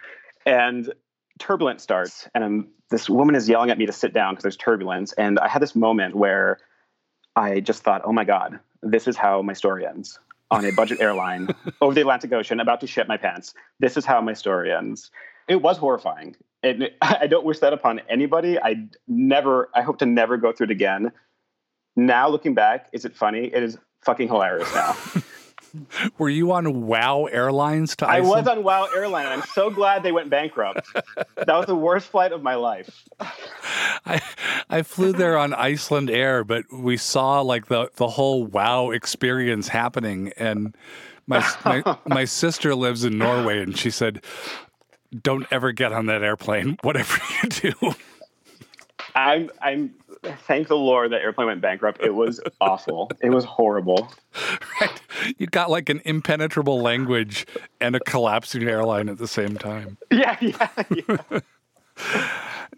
And 0.44 0.92
turbulence 1.38 1.82
starts 1.82 2.28
and 2.34 2.44
I'm, 2.44 2.68
this 2.90 3.08
woman 3.08 3.34
is 3.34 3.48
yelling 3.48 3.70
at 3.70 3.78
me 3.78 3.86
to 3.86 3.92
sit 3.92 4.12
down 4.12 4.34
because 4.34 4.42
there's 4.42 4.56
turbulence 4.56 5.12
and 5.14 5.38
i 5.38 5.48
had 5.48 5.60
this 5.60 5.74
moment 5.74 6.14
where 6.14 6.58
i 7.34 7.60
just 7.60 7.82
thought 7.82 8.02
oh 8.04 8.12
my 8.12 8.24
god 8.24 8.60
this 8.82 9.08
is 9.08 9.16
how 9.16 9.42
my 9.42 9.52
story 9.52 9.86
ends 9.86 10.18
on 10.50 10.64
a 10.64 10.72
budget 10.72 11.00
airline 11.00 11.48
over 11.80 11.94
the 11.94 12.00
atlantic 12.00 12.32
ocean 12.32 12.60
about 12.60 12.80
to 12.80 12.86
shit 12.86 13.08
my 13.08 13.16
pants. 13.16 13.54
This 13.80 13.96
is 13.96 14.04
how 14.04 14.20
my 14.20 14.34
story 14.34 14.72
ends. 14.72 15.10
It 15.48 15.62
was 15.62 15.76
horrifying 15.76 16.36
and 16.62 16.90
i 17.02 17.26
don't 17.26 17.44
wish 17.44 17.58
that 17.60 17.72
upon 17.72 18.00
anybody. 18.08 18.58
I 18.58 18.86
never 19.08 19.70
i 19.74 19.82
hope 19.82 19.98
to 19.98 20.06
never 20.06 20.36
go 20.36 20.52
through 20.52 20.66
it 20.66 20.70
again. 20.70 21.12
Now 21.96 22.28
looking 22.28 22.54
back 22.54 22.88
is 22.92 23.04
it 23.04 23.16
funny? 23.16 23.46
It 23.46 23.62
is 23.62 23.78
fucking 24.02 24.28
hilarious 24.28 24.72
now 24.74 24.96
Were 26.18 26.28
you 26.28 26.52
on 26.52 26.86
WoW 26.86 27.26
Airlines 27.26 27.96
to 27.96 28.08
Iceland? 28.08 28.26
I 28.26 28.38
was 28.38 28.48
on 28.48 28.64
WoW 28.64 28.88
Airlines. 28.94 29.28
I'm 29.30 29.42
so 29.54 29.70
glad 29.70 30.02
they 30.02 30.12
went 30.12 30.30
bankrupt. 30.30 30.86
that 31.36 31.48
was 31.48 31.66
the 31.66 31.76
worst 31.76 32.08
flight 32.08 32.32
of 32.32 32.42
my 32.42 32.54
life. 32.54 33.04
I 33.20 34.20
I 34.68 34.82
flew 34.82 35.12
there 35.12 35.38
on 35.38 35.52
Icelandair, 35.52 36.46
but 36.46 36.64
we 36.72 36.96
saw 36.96 37.40
like 37.40 37.66
the 37.66 37.90
the 37.96 38.08
whole 38.08 38.44
WoW 38.46 38.90
experience 38.90 39.68
happening 39.68 40.32
and 40.36 40.76
my 41.26 41.46
my, 41.64 41.96
my 42.06 42.24
sister 42.24 42.74
lives 42.74 43.04
in 43.04 43.18
Norway 43.18 43.60
and 43.62 43.76
she 43.76 43.90
said 43.90 44.22
don't 45.22 45.46
ever 45.50 45.72
get 45.72 45.92
on 45.92 46.06
that 46.06 46.22
airplane 46.22 46.76
whatever 46.82 47.18
you 47.42 47.48
do. 47.48 47.94
I'm 49.14 49.50
I'm 49.62 49.94
thank 50.22 50.68
the 50.68 50.76
Lord 50.76 51.12
that 51.12 51.20
airplane 51.20 51.46
went 51.46 51.60
bankrupt. 51.60 52.00
It 52.02 52.14
was 52.14 52.40
awful. 52.60 53.10
It 53.20 53.30
was 53.30 53.44
horrible. 53.44 54.12
Right. 54.80 55.00
You 55.38 55.46
got 55.46 55.70
like 55.70 55.88
an 55.88 56.00
impenetrable 56.04 56.80
language 56.80 57.46
and 57.80 57.96
a 57.96 58.00
collapsing 58.00 58.64
airline 58.64 59.08
at 59.08 59.18
the 59.18 59.28
same 59.28 59.56
time. 59.56 59.98
Yeah, 60.10 60.36
yeah. 60.40 60.68
yeah. 61.08 61.40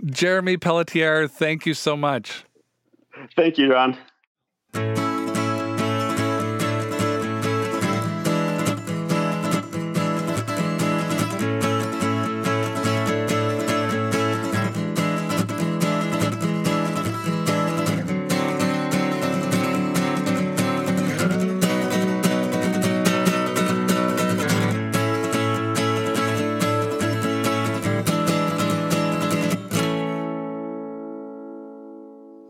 Jeremy 0.07 0.57
Pelletier, 0.57 1.29
thank 1.29 1.67
you 1.67 1.75
so 1.75 1.97
much. 1.97 2.45
Thank 3.37 3.59
you, 3.59 3.69
John. 3.69 5.06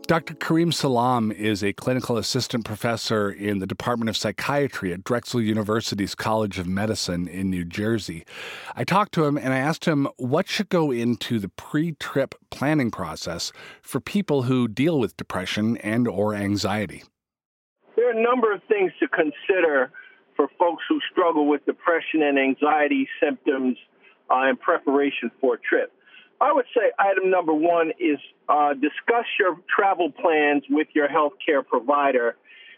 Dr. 0.07 0.35
Karriem 0.35 0.73
Salaam 0.73 1.33
is 1.33 1.61
a 1.61 1.73
clinical 1.73 2.17
assistant 2.17 2.63
professor 2.63 3.29
in 3.29 3.59
the 3.59 3.67
Department 3.67 4.07
of 4.07 4.15
Psychiatry 4.15 4.93
at 4.93 5.03
Drexel 5.03 5.41
University's 5.41 6.15
College 6.15 6.57
of 6.59 6.65
Medicine 6.65 7.27
in 7.27 7.49
New 7.49 7.65
Jersey. 7.65 8.23
I 8.73 8.85
talked 8.85 9.13
to 9.15 9.25
him 9.25 9.37
and 9.37 9.53
I 9.53 9.57
asked 9.57 9.83
him 9.83 10.07
what 10.15 10.47
should 10.47 10.69
go 10.69 10.91
into 10.91 11.39
the 11.39 11.49
pre-trip 11.49 12.35
planning 12.49 12.89
process 12.89 13.51
for 13.81 13.99
people 13.99 14.43
who 14.43 14.69
deal 14.69 14.97
with 14.97 15.17
depression 15.17 15.75
and 15.79 16.07
or 16.07 16.33
anxiety. 16.33 17.03
There 17.97 18.07
are 18.07 18.17
a 18.17 18.23
number 18.23 18.53
of 18.53 18.61
things 18.69 18.93
to 19.01 19.09
consider 19.09 19.91
for 20.37 20.47
folks 20.57 20.83
who 20.87 21.01
struggle 21.11 21.49
with 21.49 21.65
depression 21.65 22.21
and 22.21 22.39
anxiety 22.39 23.09
symptoms 23.21 23.77
uh, 24.31 24.49
in 24.49 24.55
preparation 24.55 25.31
for 25.41 25.55
a 25.55 25.59
trip. 25.59 25.91
I 26.39 26.53
would 26.53 26.65
say 26.75 26.91
item 26.99 27.31
number 27.31 27.53
one 27.53 27.91
is 27.99 28.19
uh, 28.47 28.73
discuss 28.73 29.25
your 29.39 29.57
travel 29.73 30.11
plans 30.11 30.63
with 30.69 30.87
your 30.93 31.07
healthcare 31.07 31.65
provider, 31.65 32.35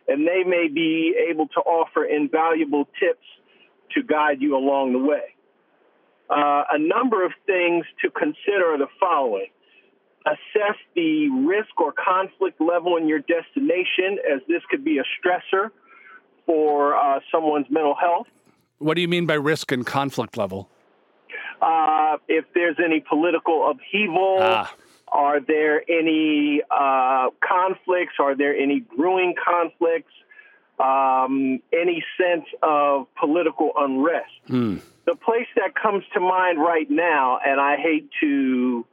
and 0.07 0.25
they 0.27 0.43
may 0.43 0.67
be 0.67 1.15
able 1.29 1.47
to 1.49 1.59
offer 1.61 2.05
invaluable 2.05 2.85
tips 2.99 3.25
to 3.95 4.03
guide 4.03 4.41
you 4.41 4.55
along 4.55 4.93
the 4.93 4.99
way. 4.99 5.35
Uh, 6.29 6.63
a 6.71 6.79
number 6.79 7.25
of 7.25 7.31
things 7.45 7.85
to 8.01 8.09
consider 8.11 8.73
are 8.73 8.77
the 8.77 8.87
following 8.99 9.47
assess 10.25 10.75
the 10.95 11.29
risk 11.29 11.79
or 11.79 11.93
conflict 11.93 12.59
level 12.61 12.97
in 12.97 13.07
your 13.07 13.19
destination, 13.19 14.19
as 14.31 14.41
this 14.47 14.61
could 14.69 14.83
be 14.83 14.99
a 14.99 15.03
stressor 15.17 15.71
for 16.45 16.95
uh, 16.95 17.19
someone's 17.31 17.67
mental 17.69 17.95
health. 17.95 18.27
What 18.79 18.95
do 18.95 19.01
you 19.01 19.07
mean 19.07 19.25
by 19.25 19.35
risk 19.35 19.71
and 19.71 19.85
conflict 19.85 20.37
level? 20.37 20.69
Uh, 21.61 22.17
if 22.27 22.45
there's 22.53 22.77
any 22.83 23.01
political 23.01 23.69
upheaval, 23.69 24.37
ah. 24.39 24.73
are 25.07 25.39
there 25.39 25.83
any 25.89 26.61
uh, 26.69 27.29
conflicts? 27.41 28.13
Are 28.19 28.35
there 28.35 28.55
any 28.55 28.79
brewing 28.79 29.35
conflicts? 29.43 30.11
Um, 30.79 31.59
any 31.73 32.05
sense 32.17 32.45
of 32.63 33.07
political 33.19 33.71
unrest? 33.77 34.31
Mm. 34.47 34.81
The 35.05 35.15
place 35.15 35.47
that 35.57 35.75
comes 35.75 36.05
to 36.13 36.21
mind 36.21 36.57
right 36.57 36.89
now, 36.89 37.39
and 37.45 37.59
I 37.59 37.75
hate 37.75 38.09
to 38.21 38.85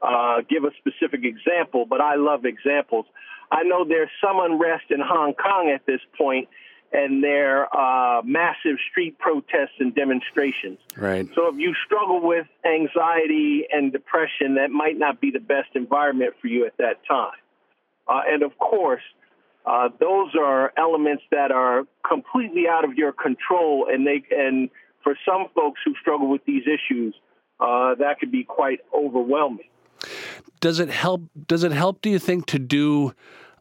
uh, 0.00 0.36
give 0.48 0.64
a 0.64 0.70
specific 0.78 1.20
example, 1.24 1.84
but 1.84 2.00
I 2.00 2.14
love 2.14 2.46
examples. 2.46 3.04
I 3.50 3.62
know 3.62 3.84
there's 3.84 4.10
some 4.22 4.40
unrest 4.40 4.84
in 4.90 5.00
Hong 5.00 5.34
Kong 5.34 5.70
at 5.74 5.84
this 5.86 6.00
point, 6.16 6.48
and 6.94 7.22
their 7.22 7.66
uh, 7.76 8.22
massive 8.22 8.76
street 8.90 9.18
protests 9.18 9.76
and 9.80 9.94
demonstrations. 9.94 10.78
Right. 10.96 11.28
So 11.34 11.48
if 11.48 11.56
you 11.58 11.74
struggle 11.84 12.20
with 12.22 12.46
anxiety 12.64 13.64
and 13.70 13.92
depression, 13.92 14.54
that 14.54 14.70
might 14.70 14.96
not 14.96 15.20
be 15.20 15.32
the 15.32 15.40
best 15.40 15.70
environment 15.74 16.34
for 16.40 16.46
you 16.46 16.64
at 16.66 16.76
that 16.78 17.04
time. 17.06 17.32
Uh, 18.06 18.20
and 18.28 18.42
of 18.42 18.56
course, 18.58 19.02
uh, 19.66 19.88
those 19.98 20.30
are 20.38 20.72
elements 20.76 21.24
that 21.30 21.50
are 21.50 21.84
completely 22.08 22.64
out 22.70 22.84
of 22.84 22.94
your 22.94 23.12
control, 23.12 23.86
and 23.90 24.06
they 24.06 24.22
and 24.30 24.70
for 25.02 25.16
some 25.26 25.46
folks 25.54 25.80
who 25.84 25.94
struggle 26.00 26.28
with 26.28 26.44
these 26.44 26.62
issues, 26.62 27.14
uh, 27.60 27.94
that 27.96 28.20
could 28.20 28.30
be 28.30 28.44
quite 28.44 28.80
overwhelming. 28.94 29.68
Does 30.60 30.80
it 30.80 30.90
help? 30.90 31.22
Does 31.46 31.64
it 31.64 31.72
help? 31.72 32.02
Do 32.02 32.10
you 32.10 32.18
think 32.18 32.46
to 32.46 32.58
do? 32.58 33.14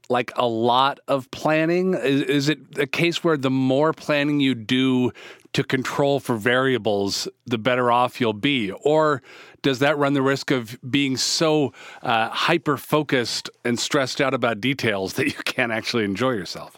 Like 0.10 0.32
a 0.36 0.48
lot 0.48 1.00
of 1.08 1.30
planning? 1.32 1.94
Is, 1.94 2.22
is, 2.22 2.50
it 2.50 2.60
a 2.78 2.88
case 2.88 3.24
where 3.24 3.38
the 3.38 3.50
more 3.50 3.94
planning 3.94 4.40
you 4.40 4.56
do 4.56 5.12
to 5.54 5.64
control 5.64 6.20
for 6.20 6.36
variables, 6.36 7.28
the 7.46 7.58
better 7.58 7.92
off 7.92 8.20
you'll 8.20 8.34
be? 8.34 8.72
Or 8.72 9.22
does 9.62 9.80
that 9.80 9.98
run 9.98 10.14
the 10.14 10.22
risk 10.22 10.52
of 10.52 10.78
being 10.90 11.18
so 11.18 11.74
uh, 12.02 12.30
hyper 12.30 12.78
focused 12.78 13.50
and 13.64 13.80
stressed 13.80 14.20
out 14.20 14.34
about 14.34 14.60
details 14.60 15.14
that 15.14 15.26
you 15.26 15.44
can't 15.46 15.72
actually 15.72 16.04
enjoy 16.04 16.32
yourself? 16.32 16.78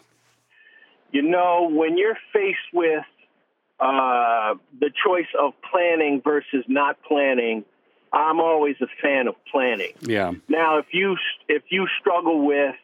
You 1.12 1.22
know, 1.22 1.68
when 1.70 1.96
you're 1.96 2.18
faced 2.32 2.58
with 2.72 3.04
uh, 3.80 4.54
the 4.80 4.90
choice 5.04 5.26
of 5.38 5.52
planning 5.70 6.20
versus 6.22 6.64
not 6.68 6.98
planning, 7.02 7.64
I'm 8.12 8.40
always 8.40 8.76
a 8.80 8.86
fan 9.02 9.28
of 9.28 9.34
planning. 9.50 9.92
Yeah. 10.00 10.32
Now, 10.48 10.78
if 10.78 10.86
you 10.92 11.16
if 11.48 11.64
you 11.70 11.86
struggle 12.00 12.46
with 12.46 12.74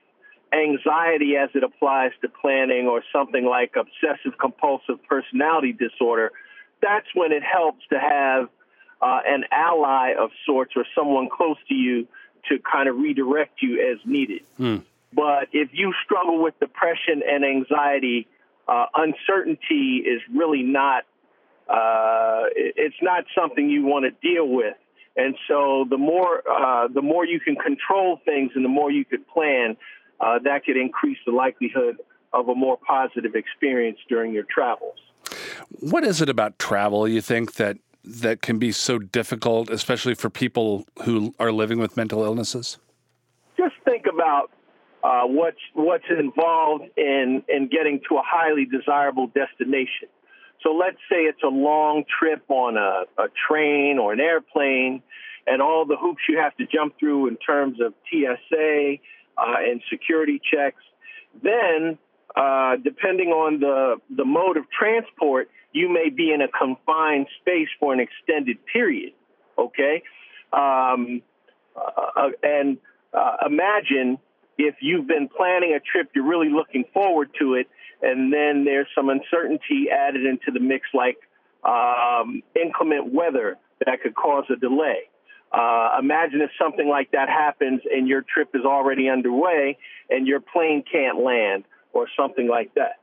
anxiety 0.52 1.36
as 1.36 1.50
it 1.54 1.64
applies 1.64 2.12
to 2.20 2.28
planning 2.28 2.86
or 2.86 3.02
something 3.12 3.44
like 3.44 3.74
obsessive 3.76 4.38
compulsive 4.38 5.02
personality 5.08 5.72
disorder, 5.72 6.32
that's 6.82 7.06
when 7.14 7.32
it 7.32 7.42
helps 7.42 7.82
to 7.90 7.98
have 7.98 8.48
uh, 9.00 9.20
an 9.26 9.44
ally 9.50 10.14
of 10.18 10.30
sorts 10.46 10.72
or 10.76 10.84
someone 10.94 11.28
close 11.28 11.56
to 11.68 11.74
you 11.74 12.06
to 12.48 12.58
kind 12.60 12.88
of 12.88 12.96
redirect 12.96 13.62
you 13.62 13.92
as 13.92 13.98
needed. 14.04 14.42
Mm. 14.58 14.84
But 15.12 15.48
if 15.52 15.70
you 15.72 15.92
struggle 16.04 16.42
with 16.42 16.58
depression 16.60 17.22
and 17.26 17.44
anxiety, 17.44 18.26
uh, 18.66 18.86
uncertainty 18.94 20.02
is 20.04 20.20
really 20.34 20.62
not 20.62 21.04
uh, 21.68 22.44
it's 22.54 22.96
not 23.00 23.24
something 23.38 23.70
you 23.70 23.84
want 23.84 24.04
to 24.04 24.10
deal 24.28 24.46
with. 24.46 24.74
And 25.16 25.36
so 25.48 25.86
the 25.88 25.98
more 25.98 26.42
uh, 26.48 26.88
the 26.88 27.02
more 27.02 27.26
you 27.26 27.40
can 27.40 27.56
control 27.56 28.20
things 28.24 28.52
and 28.54 28.64
the 28.64 28.68
more 28.68 28.90
you 28.90 29.04
could 29.04 29.26
plan, 29.28 29.76
uh, 30.22 30.38
that 30.44 30.64
could 30.64 30.76
increase 30.76 31.18
the 31.26 31.32
likelihood 31.32 31.98
of 32.32 32.48
a 32.48 32.54
more 32.54 32.78
positive 32.78 33.34
experience 33.34 33.98
during 34.08 34.32
your 34.32 34.44
travels. 34.44 34.96
What 35.80 36.04
is 36.04 36.22
it 36.22 36.28
about 36.28 36.58
travel 36.58 37.06
you 37.06 37.20
think 37.20 37.54
that 37.54 37.76
that 38.04 38.42
can 38.42 38.58
be 38.58 38.72
so 38.72 38.98
difficult, 38.98 39.68
especially 39.70 40.14
for 40.14 40.30
people 40.30 40.86
who 41.04 41.34
are 41.38 41.52
living 41.52 41.78
with 41.78 41.96
mental 41.96 42.24
illnesses? 42.24 42.78
Just 43.56 43.74
think 43.84 44.06
about 44.12 44.50
uh, 45.04 45.22
what's 45.24 45.58
what's 45.74 46.04
involved 46.10 46.84
in 46.96 47.42
in 47.48 47.68
getting 47.68 48.00
to 48.08 48.16
a 48.16 48.22
highly 48.24 48.64
desirable 48.64 49.26
destination. 49.28 50.08
So 50.62 50.70
let's 50.72 50.98
say 51.10 51.22
it's 51.22 51.42
a 51.42 51.48
long 51.48 52.04
trip 52.18 52.44
on 52.48 52.76
a, 52.76 53.04
a 53.20 53.26
train 53.48 53.98
or 53.98 54.12
an 54.12 54.20
airplane, 54.20 55.02
and 55.46 55.60
all 55.60 55.84
the 55.84 55.96
hoops 55.96 56.22
you 56.28 56.38
have 56.38 56.56
to 56.56 56.66
jump 56.66 56.98
through 56.98 57.28
in 57.28 57.36
terms 57.36 57.78
of 57.80 57.94
TSA 58.10 58.98
and 59.38 59.82
security 59.90 60.40
checks. 60.52 60.82
Then, 61.42 61.98
uh, 62.36 62.76
depending 62.76 63.28
on 63.28 63.60
the 63.60 63.96
the 64.14 64.24
mode 64.24 64.56
of 64.56 64.64
transport, 64.70 65.50
you 65.72 65.88
may 65.88 66.10
be 66.10 66.32
in 66.32 66.40
a 66.42 66.48
confined 66.48 67.26
space 67.40 67.68
for 67.80 67.92
an 67.92 68.00
extended 68.00 68.58
period. 68.66 69.12
Okay, 69.58 70.02
um, 70.52 71.22
uh, 71.76 72.28
and 72.42 72.78
uh, 73.12 73.36
imagine 73.46 74.18
if 74.58 74.76
you've 74.80 75.06
been 75.06 75.28
planning 75.28 75.74
a 75.74 75.80
trip, 75.80 76.10
you're 76.14 76.26
really 76.26 76.50
looking 76.50 76.84
forward 76.92 77.30
to 77.40 77.54
it, 77.54 77.68
and 78.02 78.32
then 78.32 78.64
there's 78.64 78.88
some 78.94 79.08
uncertainty 79.08 79.88
added 79.90 80.24
into 80.26 80.50
the 80.52 80.60
mix, 80.60 80.86
like 80.94 81.18
um, 81.64 82.42
inclement 82.60 83.12
weather 83.12 83.56
that 83.84 84.02
could 84.02 84.14
cause 84.14 84.44
a 84.50 84.56
delay. 84.56 85.08
Uh, 85.52 85.98
imagine 85.98 86.40
if 86.40 86.50
something 86.60 86.88
like 86.88 87.10
that 87.12 87.28
happens 87.28 87.82
and 87.90 88.08
your 88.08 88.22
trip 88.22 88.48
is 88.54 88.64
already 88.64 89.08
underway 89.08 89.76
and 90.08 90.26
your 90.26 90.40
plane 90.40 90.82
can't 90.90 91.18
land 91.18 91.64
or 91.92 92.08
something 92.16 92.48
like 92.48 92.72
that. 92.74 92.98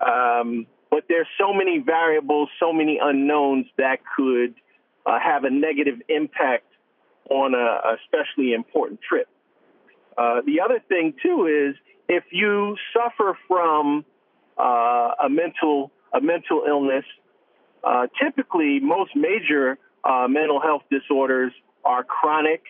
Um, 0.00 0.66
but 0.90 1.04
there's 1.08 1.26
so 1.38 1.52
many 1.52 1.78
variables, 1.78 2.48
so 2.60 2.72
many 2.72 2.98
unknowns 3.02 3.66
that 3.78 3.98
could 4.16 4.54
uh, 5.04 5.18
have 5.18 5.44
a 5.44 5.50
negative 5.50 6.00
impact 6.08 6.66
on 7.30 7.54
a 7.54 7.96
especially 7.96 8.52
important 8.52 9.00
trip. 9.06 9.28
Uh, 10.16 10.40
the 10.46 10.60
other 10.60 10.80
thing 10.88 11.14
too 11.22 11.46
is 11.46 11.76
if 12.08 12.24
you 12.30 12.76
suffer 12.94 13.36
from 13.46 14.04
uh, 14.56 15.12
a 15.24 15.28
mental 15.28 15.90
a 16.12 16.20
mental 16.20 16.64
illness, 16.66 17.04
uh, 17.84 18.06
typically 18.22 18.80
most 18.80 19.14
major 19.14 19.78
uh, 20.04 20.26
mental 20.28 20.60
health 20.60 20.82
disorders 20.90 21.52
are 21.88 22.04
chronic 22.04 22.62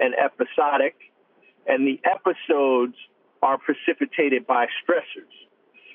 and 0.00 0.14
episodic, 0.14 0.96
and 1.66 1.86
the 1.86 2.00
episodes 2.04 2.94
are 3.40 3.56
precipitated 3.56 4.46
by 4.46 4.66
stressors. 4.66 5.32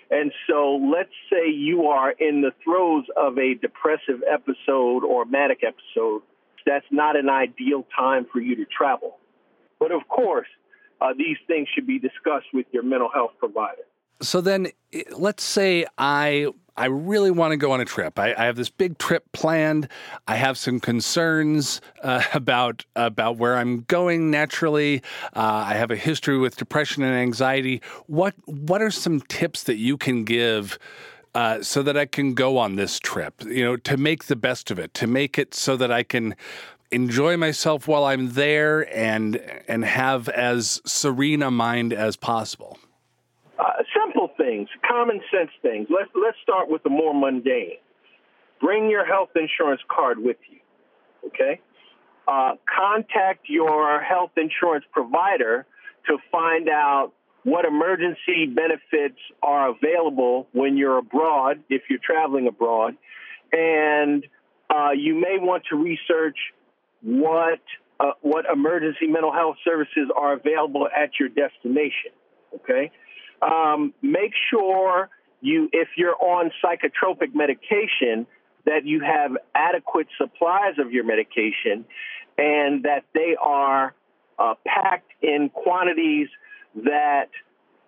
And 0.10 0.32
so 0.48 0.80
let's 0.92 1.14
say 1.32 1.52
you 1.52 1.88
are 1.88 2.12
in 2.12 2.42
the 2.42 2.52
throes 2.64 3.06
of 3.16 3.38
a 3.38 3.54
depressive 3.54 4.24
episode 4.28 5.04
or 5.04 5.26
manic 5.26 5.60
episode. 5.64 6.22
That's 6.66 6.86
not 6.90 7.16
an 7.16 7.30
ideal 7.30 7.86
time 7.96 8.26
for 8.32 8.40
you 8.40 8.56
to 8.56 8.66
travel. 8.66 9.18
But 9.80 9.92
of 9.92 10.08
course, 10.08 10.48
uh, 11.02 11.14
these 11.18 11.38
things 11.48 11.68
should 11.74 11.86
be 11.86 12.00
discussed 12.00 12.48
with 12.54 12.66
your 12.72 12.84
mental 12.84 13.10
health 13.14 13.32
provider. 13.40 13.84
So 14.22 14.42
then, 14.42 14.68
let's 15.18 15.44
say 15.44 15.86
I 15.98 16.48
I 16.80 16.86
really 16.86 17.30
want 17.30 17.52
to 17.52 17.58
go 17.58 17.74
on 17.74 17.82
a 17.82 17.86
trip. 17.86 18.18
I, 18.18 18.34
I 18.34 18.46
have 18.46 18.56
this 18.56 18.70
big 18.70 18.98
trip 18.98 19.30
planned. 19.34 19.90
I 20.30 20.38
have 20.38 20.58
some 20.58 20.80
concerns 20.80 21.82
uh, 22.02 22.24
about 22.34 22.86
about 22.96 23.36
where 23.36 23.58
I'm 23.58 23.82
going. 23.82 24.32
Naturally, 24.32 25.04
uh, 25.36 25.66
I 25.68 25.74
have 25.74 25.92
a 25.92 25.98
history 25.98 26.38
with 26.38 26.56
depression 26.56 27.04
and 27.04 27.14
anxiety. 27.14 27.82
What 28.08 28.34
what 28.46 28.82
are 28.82 28.92
some 28.92 29.20
tips 29.20 29.64
that 29.64 29.76
you 29.76 29.98
can 29.98 30.24
give? 30.24 30.80
Uh, 31.36 31.62
so 31.62 31.84
that 31.84 31.96
I 31.96 32.08
can 32.08 32.34
go 32.34 32.58
on 32.58 32.76
this 32.76 32.98
trip, 32.98 33.44
you 33.46 33.64
know, 33.64 33.78
to 33.78 33.98
make 33.98 34.24
the 34.24 34.36
best 34.36 34.72
of 34.72 34.80
it, 34.80 34.96
to 34.96 35.06
make 35.06 35.38
it 35.38 35.54
so 35.54 35.78
that 35.78 35.92
I 35.92 36.02
can 36.02 36.36
enjoy 36.90 37.38
myself 37.38 37.88
while 37.88 38.06
I'm 38.06 38.32
there 38.32 38.92
and 38.98 39.36
and 39.68 39.86
have 39.86 40.28
as 40.30 40.82
serene 40.88 41.44
a 41.44 41.52
mind 41.52 41.94
as 41.94 42.16
possible. 42.16 42.80
Things, 44.40 44.70
common 44.90 45.20
sense 45.32 45.52
things. 45.62 45.88
Let's 45.90 46.10
let's 46.16 46.38
start 46.42 46.70
with 46.70 46.82
the 46.84 46.90
more 46.90 47.14
mundane. 47.14 47.78
Bring 48.62 48.90
your 48.90 49.06
health 49.06 49.30
insurance 49.36 49.82
card 49.94 50.18
with 50.18 50.38
you. 50.50 50.60
Okay. 51.28 51.60
Uh, 52.28 52.54
contact 52.66 53.50
your 53.50 54.02
health 54.02 54.32
insurance 54.38 54.86
provider 54.94 55.66
to 56.08 56.18
find 56.32 56.70
out 56.70 57.12
what 57.44 57.66
emergency 57.66 58.46
benefits 58.46 59.20
are 59.42 59.70
available 59.70 60.48
when 60.54 60.78
you're 60.78 60.98
abroad, 60.98 61.64
if 61.70 61.84
you're 61.90 62.00
traveling 62.00 62.48
abroad, 62.48 62.96
and 63.52 64.26
uh, 64.70 64.92
you 64.92 65.16
may 65.16 65.38
want 65.40 65.64
to 65.70 65.76
research 65.76 66.38
what 67.02 67.60
uh, 68.00 68.12
what 68.22 68.46
emergency 68.52 69.08
mental 69.08 69.34
health 69.34 69.58
services 69.66 70.10
are 70.16 70.34
available 70.34 70.88
at 70.96 71.12
your 71.20 71.30
destination. 71.30 72.12
Okay, 72.56 72.92
um, 73.42 73.94
make 74.02 74.34
sure 74.50 75.10
you, 75.42 75.70
if 75.72 75.90
you're 75.98 76.16
on 76.16 76.52
psychotropic 76.64 77.34
medication, 77.34 78.28
that 78.66 78.86
you 78.86 79.02
have 79.02 79.32
adequate 79.56 80.08
supplies 80.18 80.76
of 80.78 80.92
your 80.92 81.04
medication, 81.04 81.86
and 82.38 82.84
that 82.84 83.04
they 83.14 83.36
are 83.42 83.94
uh, 84.38 84.54
packed 84.66 85.12
in 85.22 85.50
quantities 85.50 86.28
that 86.76 87.30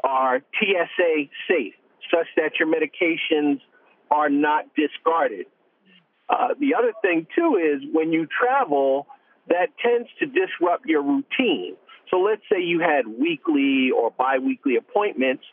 are 0.03 0.39
TSA 0.59 1.29
safe, 1.47 1.73
such 2.09 2.27
that 2.35 2.53
your 2.59 2.67
medications 2.67 3.59
are 4.09 4.29
not 4.29 4.65
discarded. 4.75 5.45
Uh, 6.29 6.49
the 6.59 6.73
other 6.75 6.93
thing, 7.01 7.27
too, 7.35 7.57
is 7.61 7.81
when 7.93 8.11
you 8.11 8.25
travel, 8.25 9.07
that 9.47 9.67
tends 9.83 10.07
to 10.19 10.25
disrupt 10.25 10.85
your 10.85 11.01
routine. 11.01 11.75
So 12.12 12.19
let's 12.19 12.41
say 12.52 12.62
you 12.62 12.82
had 12.82 13.08
weekly 13.08 13.89
or 13.91 14.12
biweekly 14.12 14.76
appointments. 14.76 15.43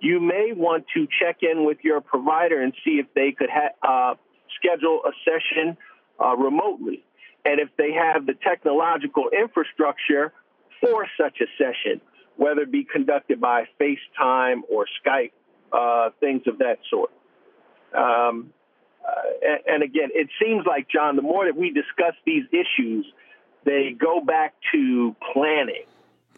You 0.00 0.20
may 0.20 0.52
want 0.54 0.86
to 0.94 1.06
check 1.20 1.38
in 1.42 1.64
with 1.64 1.78
your 1.82 2.00
provider 2.00 2.62
and 2.62 2.72
see 2.84 3.00
if 3.02 3.06
they 3.14 3.32
could 3.32 3.50
ha- 3.50 3.74
uh, 3.82 4.14
schedule 4.56 5.00
a 5.04 5.10
session 5.24 5.76
uh, 6.22 6.36
remotely. 6.36 7.04
And 7.44 7.60
if 7.60 7.68
they 7.76 7.92
have 7.92 8.26
the 8.26 8.34
technological 8.34 9.28
infrastructure 9.36 10.32
for 10.80 11.06
such 11.20 11.40
a 11.40 11.46
session, 11.58 12.00
whether 12.36 12.62
it 12.62 12.72
be 12.72 12.84
conducted 12.84 13.40
by 13.40 13.64
FaceTime 13.80 14.60
or 14.70 14.86
Skype, 15.04 15.32
uh, 15.72 16.10
things 16.20 16.42
of 16.46 16.58
that 16.58 16.78
sort. 16.90 17.10
Um, 17.92 18.52
uh, 19.04 19.10
and, 19.42 19.60
and, 19.66 19.82
again, 19.82 20.10
it 20.14 20.28
seems 20.42 20.64
like, 20.66 20.88
John, 20.88 21.16
the 21.16 21.22
more 21.22 21.44
that 21.44 21.56
we 21.56 21.70
discuss 21.70 22.14
these 22.24 22.44
issues, 22.52 23.06
they 23.64 23.94
go 23.98 24.20
back 24.20 24.54
to 24.72 25.14
planning. 25.32 25.84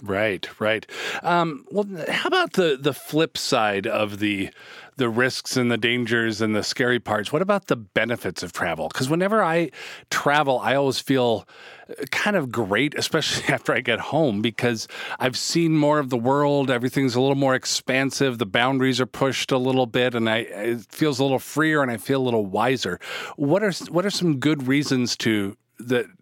Right, 0.03 0.49
right. 0.61 0.87
Um, 1.23 1.65
well, 1.71 1.87
how 2.09 2.29
about 2.29 2.53
the 2.53 2.77
the 2.79 2.93
flip 2.93 3.39
side 3.39 3.87
of 3.87 4.19
the 4.19 4.51
the 4.97 5.09
risks 5.09 5.57
and 5.57 5.71
the 5.71 5.79
dangers 5.79 6.41
and 6.41 6.55
the 6.55 6.63
scary 6.63 7.01
parts? 7.01 7.33
What 7.33 7.43
about 7.43 7.67
the 7.67 7.77
benefits 7.77 8.43
of 8.43 8.53
travel? 8.53 8.89
Because 8.89 9.09
whenever 9.09 9.43
I 9.43 9.71
travel, 10.11 10.59
I 10.59 10.75
always 10.75 11.01
feel 11.01 11.49
uh, 11.89 12.05
kind 12.11 12.37
of 12.37 12.51
great, 12.51 12.95
especially 12.99 13.53
after 13.53 13.73
I 13.73 13.81
get 13.81 13.99
home, 14.01 14.43
because 14.43 14.87
I've 15.19 15.37
seen 15.37 15.77
more 15.77 15.99
of 15.99 16.11
the 16.11 16.19
world. 16.19 16.71
Everything's 16.71 17.15
a 17.15 17.21
little 17.21 17.35
more 17.35 17.55
expansive. 17.55 18.39
The 18.39 18.47
boundaries 18.47 19.01
are 19.01 19.07
pushed 19.07 19.51
a 19.51 19.59
little 19.59 19.87
bit, 19.87 20.15
and 20.15 20.29
I 20.29 20.39
it 20.39 20.87
feels 20.91 21.19
a 21.19 21.23
little 21.23 21.39
freer, 21.39 21.81
and 21.81 21.91
I 21.91 21.97
feel 21.97 22.21
a 22.21 22.25
little 22.25 22.45
wiser. 22.45 23.01
What 23.37 23.63
are 23.63 23.73
what 23.91 24.05
are 24.05 24.11
some 24.11 24.41
good 24.41 24.67
reasons 24.69 25.17
to 25.19 25.57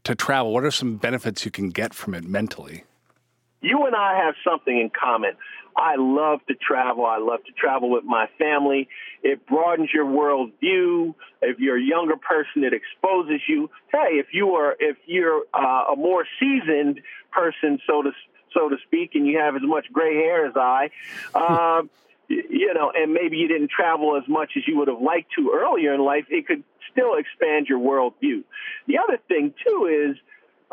to 0.05 0.15
travel? 0.15 0.53
What 0.53 0.65
are 0.65 0.71
some 0.71 0.97
benefits 0.97 1.45
you 1.45 1.51
can 1.51 1.71
get 1.71 1.93
from 1.93 2.15
it 2.15 2.25
mentally? 2.25 2.85
You 3.65 3.87
and 3.87 3.97
I 3.97 4.25
have 4.25 4.35
something 4.47 4.79
in 4.79 4.91
common. 4.91 5.33
I 5.77 5.97
love 5.97 6.41
to 6.47 6.55
travel. 6.55 7.05
I 7.05 7.19
love 7.19 7.43
to 7.47 7.53
travel 7.53 7.91
with 7.91 8.05
my 8.05 8.29
family. 8.39 8.89
It 9.23 9.47
broadens 9.47 9.91
your 9.93 10.07
world 10.07 10.53
view. 10.61 11.17
If 11.43 11.59
you're 11.59 11.79
a 11.79 11.83
younger 11.83 12.17
person, 12.17 12.63
it 12.63 12.73
exposes 12.73 13.41
you. 13.49 13.71
Hey, 13.91 14.19
if 14.19 14.27
you 14.33 14.51
are, 14.53 14.77
if 14.79 14.97
you're 15.07 15.43
uh, 15.53 15.93
a 15.93 15.97
more 15.97 16.25
seasoned 16.39 17.01
person, 17.33 17.81
so 17.87 18.03
to 18.03 18.11
so 18.53 18.69
to 18.69 18.77
speak, 18.87 19.15
and 19.15 19.27
you 19.27 19.39
have 19.39 19.57
as 19.57 19.63
much 19.65 19.87
gray 19.93 20.15
hair 20.15 20.47
as 20.47 20.53
I, 20.57 20.91
uh, 21.35 21.83
you 22.29 22.73
know, 22.73 22.93
and 22.95 23.13
maybe 23.13 23.39
you 23.39 23.49
didn't 23.49 23.71
travel 23.71 24.17
as 24.17 24.29
much 24.29 24.53
as 24.57 24.63
you 24.69 24.79
would 24.79 24.89
have 24.89 25.01
liked 25.01 25.33
to 25.37 25.53
earlier 25.53 25.93
in 25.93 26.01
life, 26.01 26.27
it 26.31 26.47
could 26.47 26.63
still 26.93 27.17
expand 27.17 27.67
your 27.69 27.81
world 27.81 28.15
view. 28.21 28.45
The 28.87 28.99
other 28.99 29.19
thing 29.27 29.53
too 29.67 30.11
is 30.11 30.17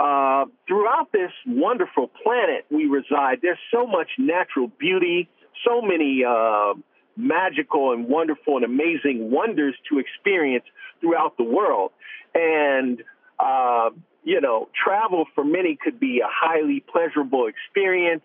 uh, 0.02 0.46
throughout 0.68 1.12
this 1.12 1.32
wonderful 1.46 2.10
planet 2.24 2.66
we 2.72 2.86
reside, 2.86 3.40
there's 3.44 3.60
so 3.72 3.86
much 3.86 4.10
natural 4.18 4.68
beauty, 4.80 5.30
so 5.64 5.82
many 5.82 6.24
uh, 6.28 6.74
magical 7.16 7.94
and 7.94 8.08
wonderful 8.08 8.56
and 8.56 8.66
amazing 8.66 9.30
wonders 9.30 9.76
to 9.90 10.00
experience 10.00 10.66
throughout 11.02 11.38
the 11.38 11.44
world. 11.44 11.92
And, 12.34 13.04
uh, 13.40 13.92
you 14.24 14.42
know, 14.42 14.70
travel 14.74 15.26
for 15.36 15.44
many 15.44 15.78
could 15.82 16.00
be 16.00 16.22
a 16.22 16.30
highly 16.30 16.84
pleasurable 16.92 17.48
experience. 17.48 18.24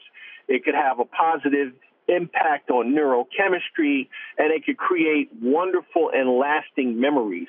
It 0.48 0.64
could 0.64 0.74
have 0.74 0.98
a 0.98 1.04
positive 1.04 1.72
impact 2.08 2.70
on 2.70 2.94
neurochemistry, 2.94 4.08
and 4.38 4.52
it 4.52 4.64
could 4.64 4.78
create 4.78 5.28
wonderful 5.42 6.10
and 6.14 6.30
lasting 6.38 6.98
memories. 7.00 7.48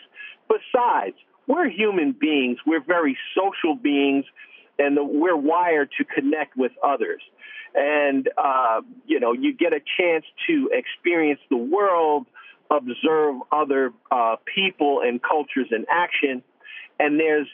Besides, 0.49 1.15
we're 1.47 1.69
human 1.69 2.11
beings. 2.11 2.57
We're 2.65 2.83
very 2.83 3.17
social 3.35 3.75
beings, 3.75 4.25
and 4.77 4.97
the, 4.97 5.03
we're 5.03 5.37
wired 5.37 5.89
to 5.97 6.05
connect 6.05 6.57
with 6.57 6.71
others. 6.83 7.21
And, 7.73 8.29
uh, 8.37 8.81
you 9.05 9.19
know, 9.19 9.33
you 9.33 9.53
get 9.53 9.73
a 9.73 9.81
chance 9.97 10.25
to 10.47 10.69
experience 10.71 11.39
the 11.49 11.57
world, 11.57 12.25
observe 12.71 13.35
other 13.51 13.93
uh, 14.11 14.35
people 14.53 15.01
and 15.05 15.21
cultures 15.21 15.67
in 15.71 15.85
action. 15.89 16.43
And 16.99 17.19
there's, 17.19 17.47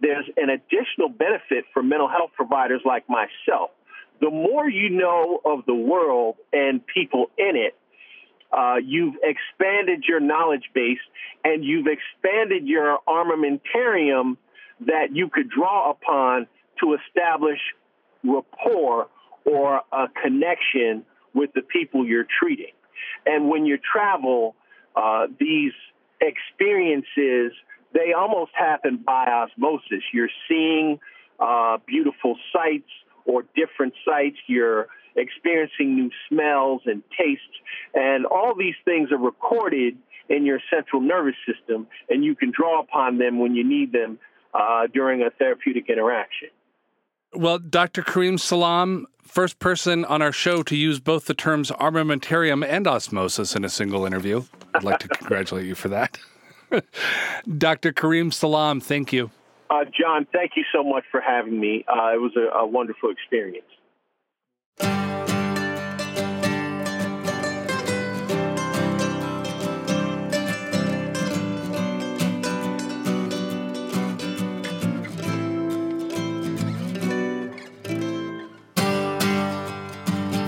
there's 0.00 0.26
an 0.36 0.50
additional 0.50 1.08
benefit 1.08 1.64
for 1.72 1.82
mental 1.82 2.08
health 2.08 2.30
providers 2.36 2.82
like 2.84 3.04
myself 3.08 3.70
the 4.20 4.30
more 4.30 4.68
you 4.68 4.90
know 4.90 5.40
of 5.44 5.64
the 5.66 5.74
world 5.74 6.36
and 6.52 6.86
people 6.86 7.30
in 7.38 7.56
it, 7.56 7.74
uh, 8.52 8.76
you've 8.84 9.14
expanded 9.22 10.04
your 10.08 10.20
knowledge 10.20 10.70
base 10.74 10.98
and 11.44 11.64
you've 11.64 11.86
expanded 11.86 12.66
your 12.66 12.98
armamentarium 13.06 14.36
that 14.86 15.08
you 15.14 15.28
could 15.28 15.48
draw 15.48 15.90
upon 15.90 16.46
to 16.80 16.94
establish 16.94 17.58
rapport 18.24 19.08
or 19.44 19.82
a 19.92 20.06
connection 20.22 21.04
with 21.34 21.50
the 21.54 21.62
people 21.62 22.06
you're 22.06 22.26
treating. 22.40 22.72
And 23.26 23.48
when 23.48 23.66
you 23.66 23.78
travel, 23.78 24.54
uh, 24.96 25.26
these 25.38 25.72
experiences, 26.20 27.52
they 27.92 28.12
almost 28.16 28.52
happen 28.54 28.98
by 29.04 29.26
osmosis. 29.26 30.02
You're 30.12 30.28
seeing 30.48 30.98
uh, 31.38 31.78
beautiful 31.86 32.36
sights, 32.52 32.90
or 33.24 33.44
different 33.54 33.94
sights. 34.04 34.36
You're 34.46 34.88
experiencing 35.16 35.94
new 35.94 36.10
smells 36.28 36.82
and 36.86 37.02
tastes. 37.18 37.44
And 37.94 38.26
all 38.26 38.54
these 38.56 38.74
things 38.84 39.10
are 39.12 39.18
recorded 39.18 39.96
in 40.28 40.46
your 40.46 40.60
central 40.72 41.02
nervous 41.02 41.34
system, 41.46 41.86
and 42.08 42.24
you 42.24 42.34
can 42.34 42.52
draw 42.56 42.80
upon 42.80 43.18
them 43.18 43.38
when 43.38 43.54
you 43.54 43.68
need 43.68 43.92
them 43.92 44.18
uh, 44.54 44.86
during 44.92 45.22
a 45.22 45.30
therapeutic 45.30 45.88
interaction. 45.88 46.48
Well, 47.32 47.58
Dr. 47.58 48.02
Karriem 48.02 48.38
Salaam, 48.38 49.06
first 49.22 49.58
person 49.58 50.04
on 50.04 50.22
our 50.22 50.32
show 50.32 50.62
to 50.64 50.76
use 50.76 50.98
both 50.98 51.26
the 51.26 51.34
terms 51.34 51.70
armamentarium 51.72 52.66
and 52.66 52.86
osmosis 52.86 53.54
in 53.54 53.64
a 53.64 53.68
single 53.68 54.04
interview. 54.04 54.44
I'd 54.74 54.84
like 54.84 54.98
to 55.00 55.08
congratulate 55.18 55.66
you 55.66 55.74
for 55.74 55.88
that. 55.88 56.18
Dr. 57.58 57.92
Karriem 57.92 58.32
Salaam, 58.32 58.80
thank 58.80 59.12
you. 59.12 59.30
Uh, 59.68 59.84
John, 59.84 60.26
thank 60.32 60.52
you 60.56 60.64
so 60.74 60.82
much 60.82 61.04
for 61.10 61.20
having 61.20 61.60
me. 61.60 61.84
Uh, 61.88 62.14
it 62.14 62.20
was 62.20 62.32
a, 62.36 62.58
a 62.58 62.66
wonderful 62.66 63.10
experience. 63.10 63.66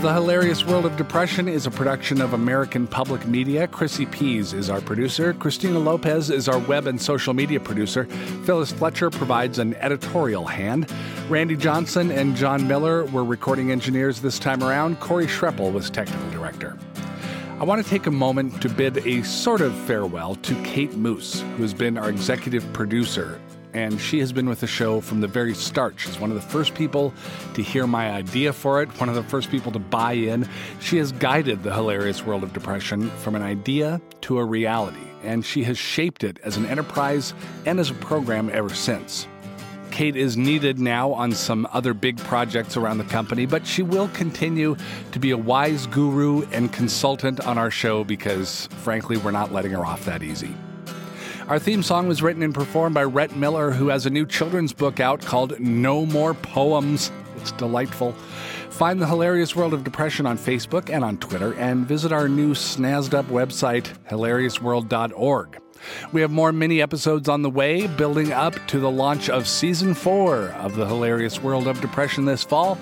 The 0.03 0.12
Hilarious 0.12 0.66
World 0.66 0.85
of 0.85 0.97
Depression 0.97 1.47
is 1.47 1.64
a 1.64 1.71
production 1.71 2.21
of 2.21 2.33
American 2.33 2.88
Public 2.88 3.25
Media. 3.25 3.68
Chrissy 3.68 4.05
Pease 4.05 4.53
is 4.53 4.68
our 4.68 4.81
producer. 4.81 5.33
Christina 5.33 5.79
Lopez 5.79 6.29
is 6.29 6.49
our 6.49 6.59
web 6.59 6.88
and 6.88 7.01
social 7.01 7.33
media 7.35 7.61
producer. 7.61 8.07
Phyllis 8.45 8.73
Fletcher 8.73 9.11
provides 9.11 9.61
an 9.61 9.75
editorial 9.77 10.45
hand. 10.45 10.92
Randy 11.28 11.56
Johnson 11.56 12.11
and 12.11 12.37
John 12.37 12.66
Miller 12.66 13.04
were 13.06 13.24
recording 13.24 13.70
engineers 13.70 14.20
this 14.20 14.38
time 14.38 14.62
around. 14.62 15.00
Corey 15.00 15.26
Schreppel 15.26 15.72
was 15.72 15.88
technical 15.88 16.30
director. 16.30 16.76
I 17.61 17.64
want 17.64 17.82
to 17.82 17.88
take 17.88 18.06
a 18.06 18.11
moment 18.11 18.61
to 18.62 18.68
bid 18.68 18.98
a 19.06 19.22
sort 19.22 19.61
of 19.61 19.74
farewell 19.74 20.35
to 20.37 20.62
Kate 20.62 20.94
Moos, 20.94 21.40
who 21.56 21.62
has 21.62 21.72
been 21.72 21.96
our 21.96 22.11
executive 22.11 22.70
producer 22.72 23.40
and 23.74 24.00
she 24.00 24.18
has 24.18 24.32
been 24.32 24.48
with 24.48 24.61
the 24.61 24.66
show 24.66 25.00
from 25.00 25.20
the 25.20 25.26
very 25.26 25.54
start. 25.54 25.94
She's 25.98 26.18
one 26.18 26.30
of 26.30 26.37
the 26.37 26.42
first 26.42 26.74
people 26.74 27.12
to 27.54 27.62
hear 27.62 27.87
my 27.87 28.11
idea 28.11 28.52
for 28.52 28.82
it, 28.82 28.88
one 29.00 29.08
of 29.08 29.14
the 29.14 29.22
first 29.22 29.50
people 29.50 29.72
to 29.72 29.78
buy 29.78 30.12
in. 30.12 30.48
She 30.80 30.98
has 30.98 31.12
guided 31.12 31.62
the 31.62 31.72
hilarious 31.72 32.24
world 32.24 32.42
of 32.42 32.52
depression 32.52 33.08
from 33.18 33.35
an 33.35 33.42
idea 33.42 34.00
to 34.22 34.38
a 34.38 34.44
reality, 34.44 35.06
and 35.22 35.44
she 35.44 35.64
has 35.64 35.78
shaped 35.78 36.24
it 36.24 36.38
as 36.42 36.56
an 36.56 36.66
enterprise 36.66 37.32
and 37.64 37.80
as 37.80 37.90
a 37.90 37.94
program 37.94 38.50
ever 38.52 38.68
since. 38.68 39.26
Kate 39.92 40.16
is 40.16 40.37
needed 40.37 40.81
now 40.81 41.12
on 41.12 41.33
some 41.33 41.68
other 41.72 41.92
big 41.92 42.16
projects 42.16 42.76
around 42.76 42.98
the 42.98 43.05
company, 43.05 43.46
but 43.46 43.66
she 43.66 43.83
will 43.83 44.09
continue 44.09 44.74
to 45.12 45.18
be 45.18 45.31
a 45.31 45.37
wise 45.37 45.87
guru 45.87 46.42
and 46.50 46.72
consultant 46.72 47.40
on 47.46 47.59
our 47.59 47.70
show 47.70 48.02
because, 48.02 48.66
frankly, 48.78 49.18
we're 49.18 49.31
not 49.31 49.52
letting 49.52 49.72
her 49.72 49.85
off 49.85 50.05
that 50.07 50.22
easy. 50.22 50.55
Our 51.48 51.59
theme 51.59 51.83
song 51.83 52.09
was 52.09 52.22
written 52.22 52.42
and 52.42 52.55
performed 52.55 52.94
by 52.94 53.05
Rhett 53.05 53.37
Miller, 53.37 53.70
who 53.70 53.88
has 53.88 54.07
a 54.07 54.11
new 54.11 54.24
children's 54.24 54.72
book 54.72 54.98
out 54.98 55.20
called 55.20 55.61
No 55.61 56.07
More 56.07 56.35
Poems. 56.35 57.12
It's 57.37 57.52
delightful. 57.52 58.12
Find 58.70 59.00
the 59.00 59.07
hilarious 59.07 59.55
world 59.55 59.74
of 59.74 59.85
depression 59.85 60.24
on 60.24 60.38
Facebook 60.38 60.88
and 60.88 61.05
on 61.05 61.18
Twitter, 61.18 61.52
and 61.55 61.87
visit 61.87 62.12
our 62.12 62.28
new 62.28 62.55
snazzed 62.55 63.12
up 63.12 63.26
website, 63.26 63.92
hilariousworld.org. 64.09 65.62
We 66.12 66.21
have 66.21 66.31
more 66.31 66.53
mini 66.53 66.81
episodes 66.81 67.29
on 67.29 67.42
the 67.42 67.51
way, 67.51 67.87
building 67.87 68.33
up 68.33 68.55
to 68.68 68.79
the 68.79 68.90
launch 68.90 69.29
of 69.29 69.49
season 69.49 69.95
four 69.95 70.49
of 70.51 70.77
the 70.77 70.87
hilarious 70.87 71.42
world 71.42 71.66
of 71.66 71.81
depression 71.81 72.25
this 72.25 72.45
fall. 72.45 72.79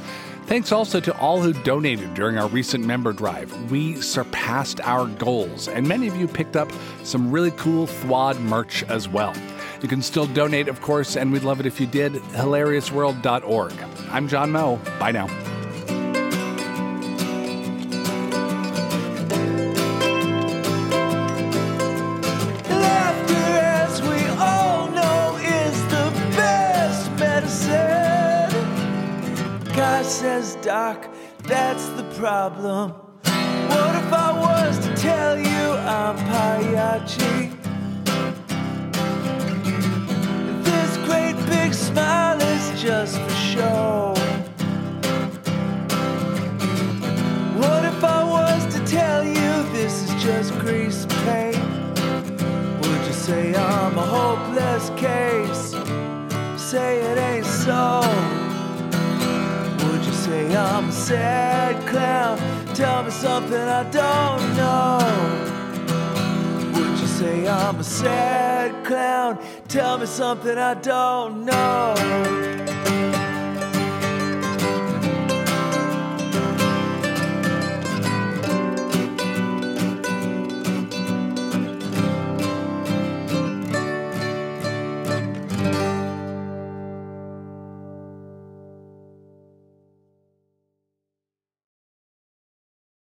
Thanks 0.47 0.73
also 0.73 0.99
to 1.01 1.17
all 1.19 1.41
who 1.41 1.53
donated 1.53 2.15
during 2.15 2.37
our 2.37 2.49
recent 2.49 2.85
member 2.85 3.13
drive. 3.13 3.71
We 3.71 4.01
surpassed 4.01 4.81
our 4.81 5.07
goals, 5.07 5.69
and 5.69 5.87
many 5.87 6.09
of 6.09 6.17
you 6.17 6.27
picked 6.27 6.57
up 6.57 6.73
some 7.05 7.31
really 7.31 7.53
cool 7.53 7.87
THWAD 7.87 8.41
merch 8.41 8.83
as 8.85 9.09
well. 9.09 9.33
You 9.81 9.89
can 9.89 10.03
still 10.03 10.27
donate, 10.27 10.69
of 10.69 10.81
course, 10.81 11.17
and 11.17 11.31
we'd 11.33 11.45
love 11.45 11.61
it 11.61 11.67
if 11.67 11.81
you 11.81 11.87
did. 11.87 12.15
HilariousWorld.org. 12.15 13.73
I'm 14.11 14.29
John 14.29 14.51
Moe. 14.51 14.81
Bye 14.99 15.13
now. 15.13 15.50
That's 31.81 32.01
the 32.01 32.21
problem. 32.21 32.91
What 32.91 33.95
if 33.95 34.13
I 34.13 34.33
was 34.39 34.79
to 34.81 34.95
tell 34.97 35.39
you 35.39 35.65
I'm 35.99 36.17
Pagliacci? 36.17 37.51
This 40.63 40.97
great 41.09 41.37
big 41.47 41.73
smile 41.73 42.41
is 42.41 42.83
just 42.83 43.19
for 43.21 43.35
show. 43.35 44.15
What 47.63 47.85
if 47.85 48.05
I 48.05 48.25
was 48.25 48.75
to 48.75 48.81
tell 48.87 49.25
you 49.25 49.51
this 49.73 50.03
is 50.05 50.23
just 50.23 50.59
grease 50.59 51.07
paint? 51.25 51.57
Would 52.81 53.03
you 53.07 53.13
say 53.13 53.55
I'm 53.55 53.97
a 53.99 54.07
hopeless 54.19 54.91
case? 54.97 55.75
Say 56.71 57.01
it 57.01 57.19
ain't 57.19 57.47
so 57.47 58.01
Would 59.85 60.05
you 60.05 60.13
say 60.13 60.55
I'm 60.57 60.91
sad. 60.93 61.50
Tell 62.81 63.03
me 63.03 63.11
something 63.11 63.61
I 63.61 63.83
don't 63.91 64.57
know. 64.57 65.01
Would 66.73 66.99
you 66.99 67.07
say 67.07 67.47
I'm 67.47 67.79
a 67.79 67.85
sad 67.85 68.87
clown? 68.87 69.39
Tell 69.69 69.99
me 69.99 70.07
something 70.07 70.57
I 70.57 70.73
don't 70.73 71.45
know. 71.45 72.50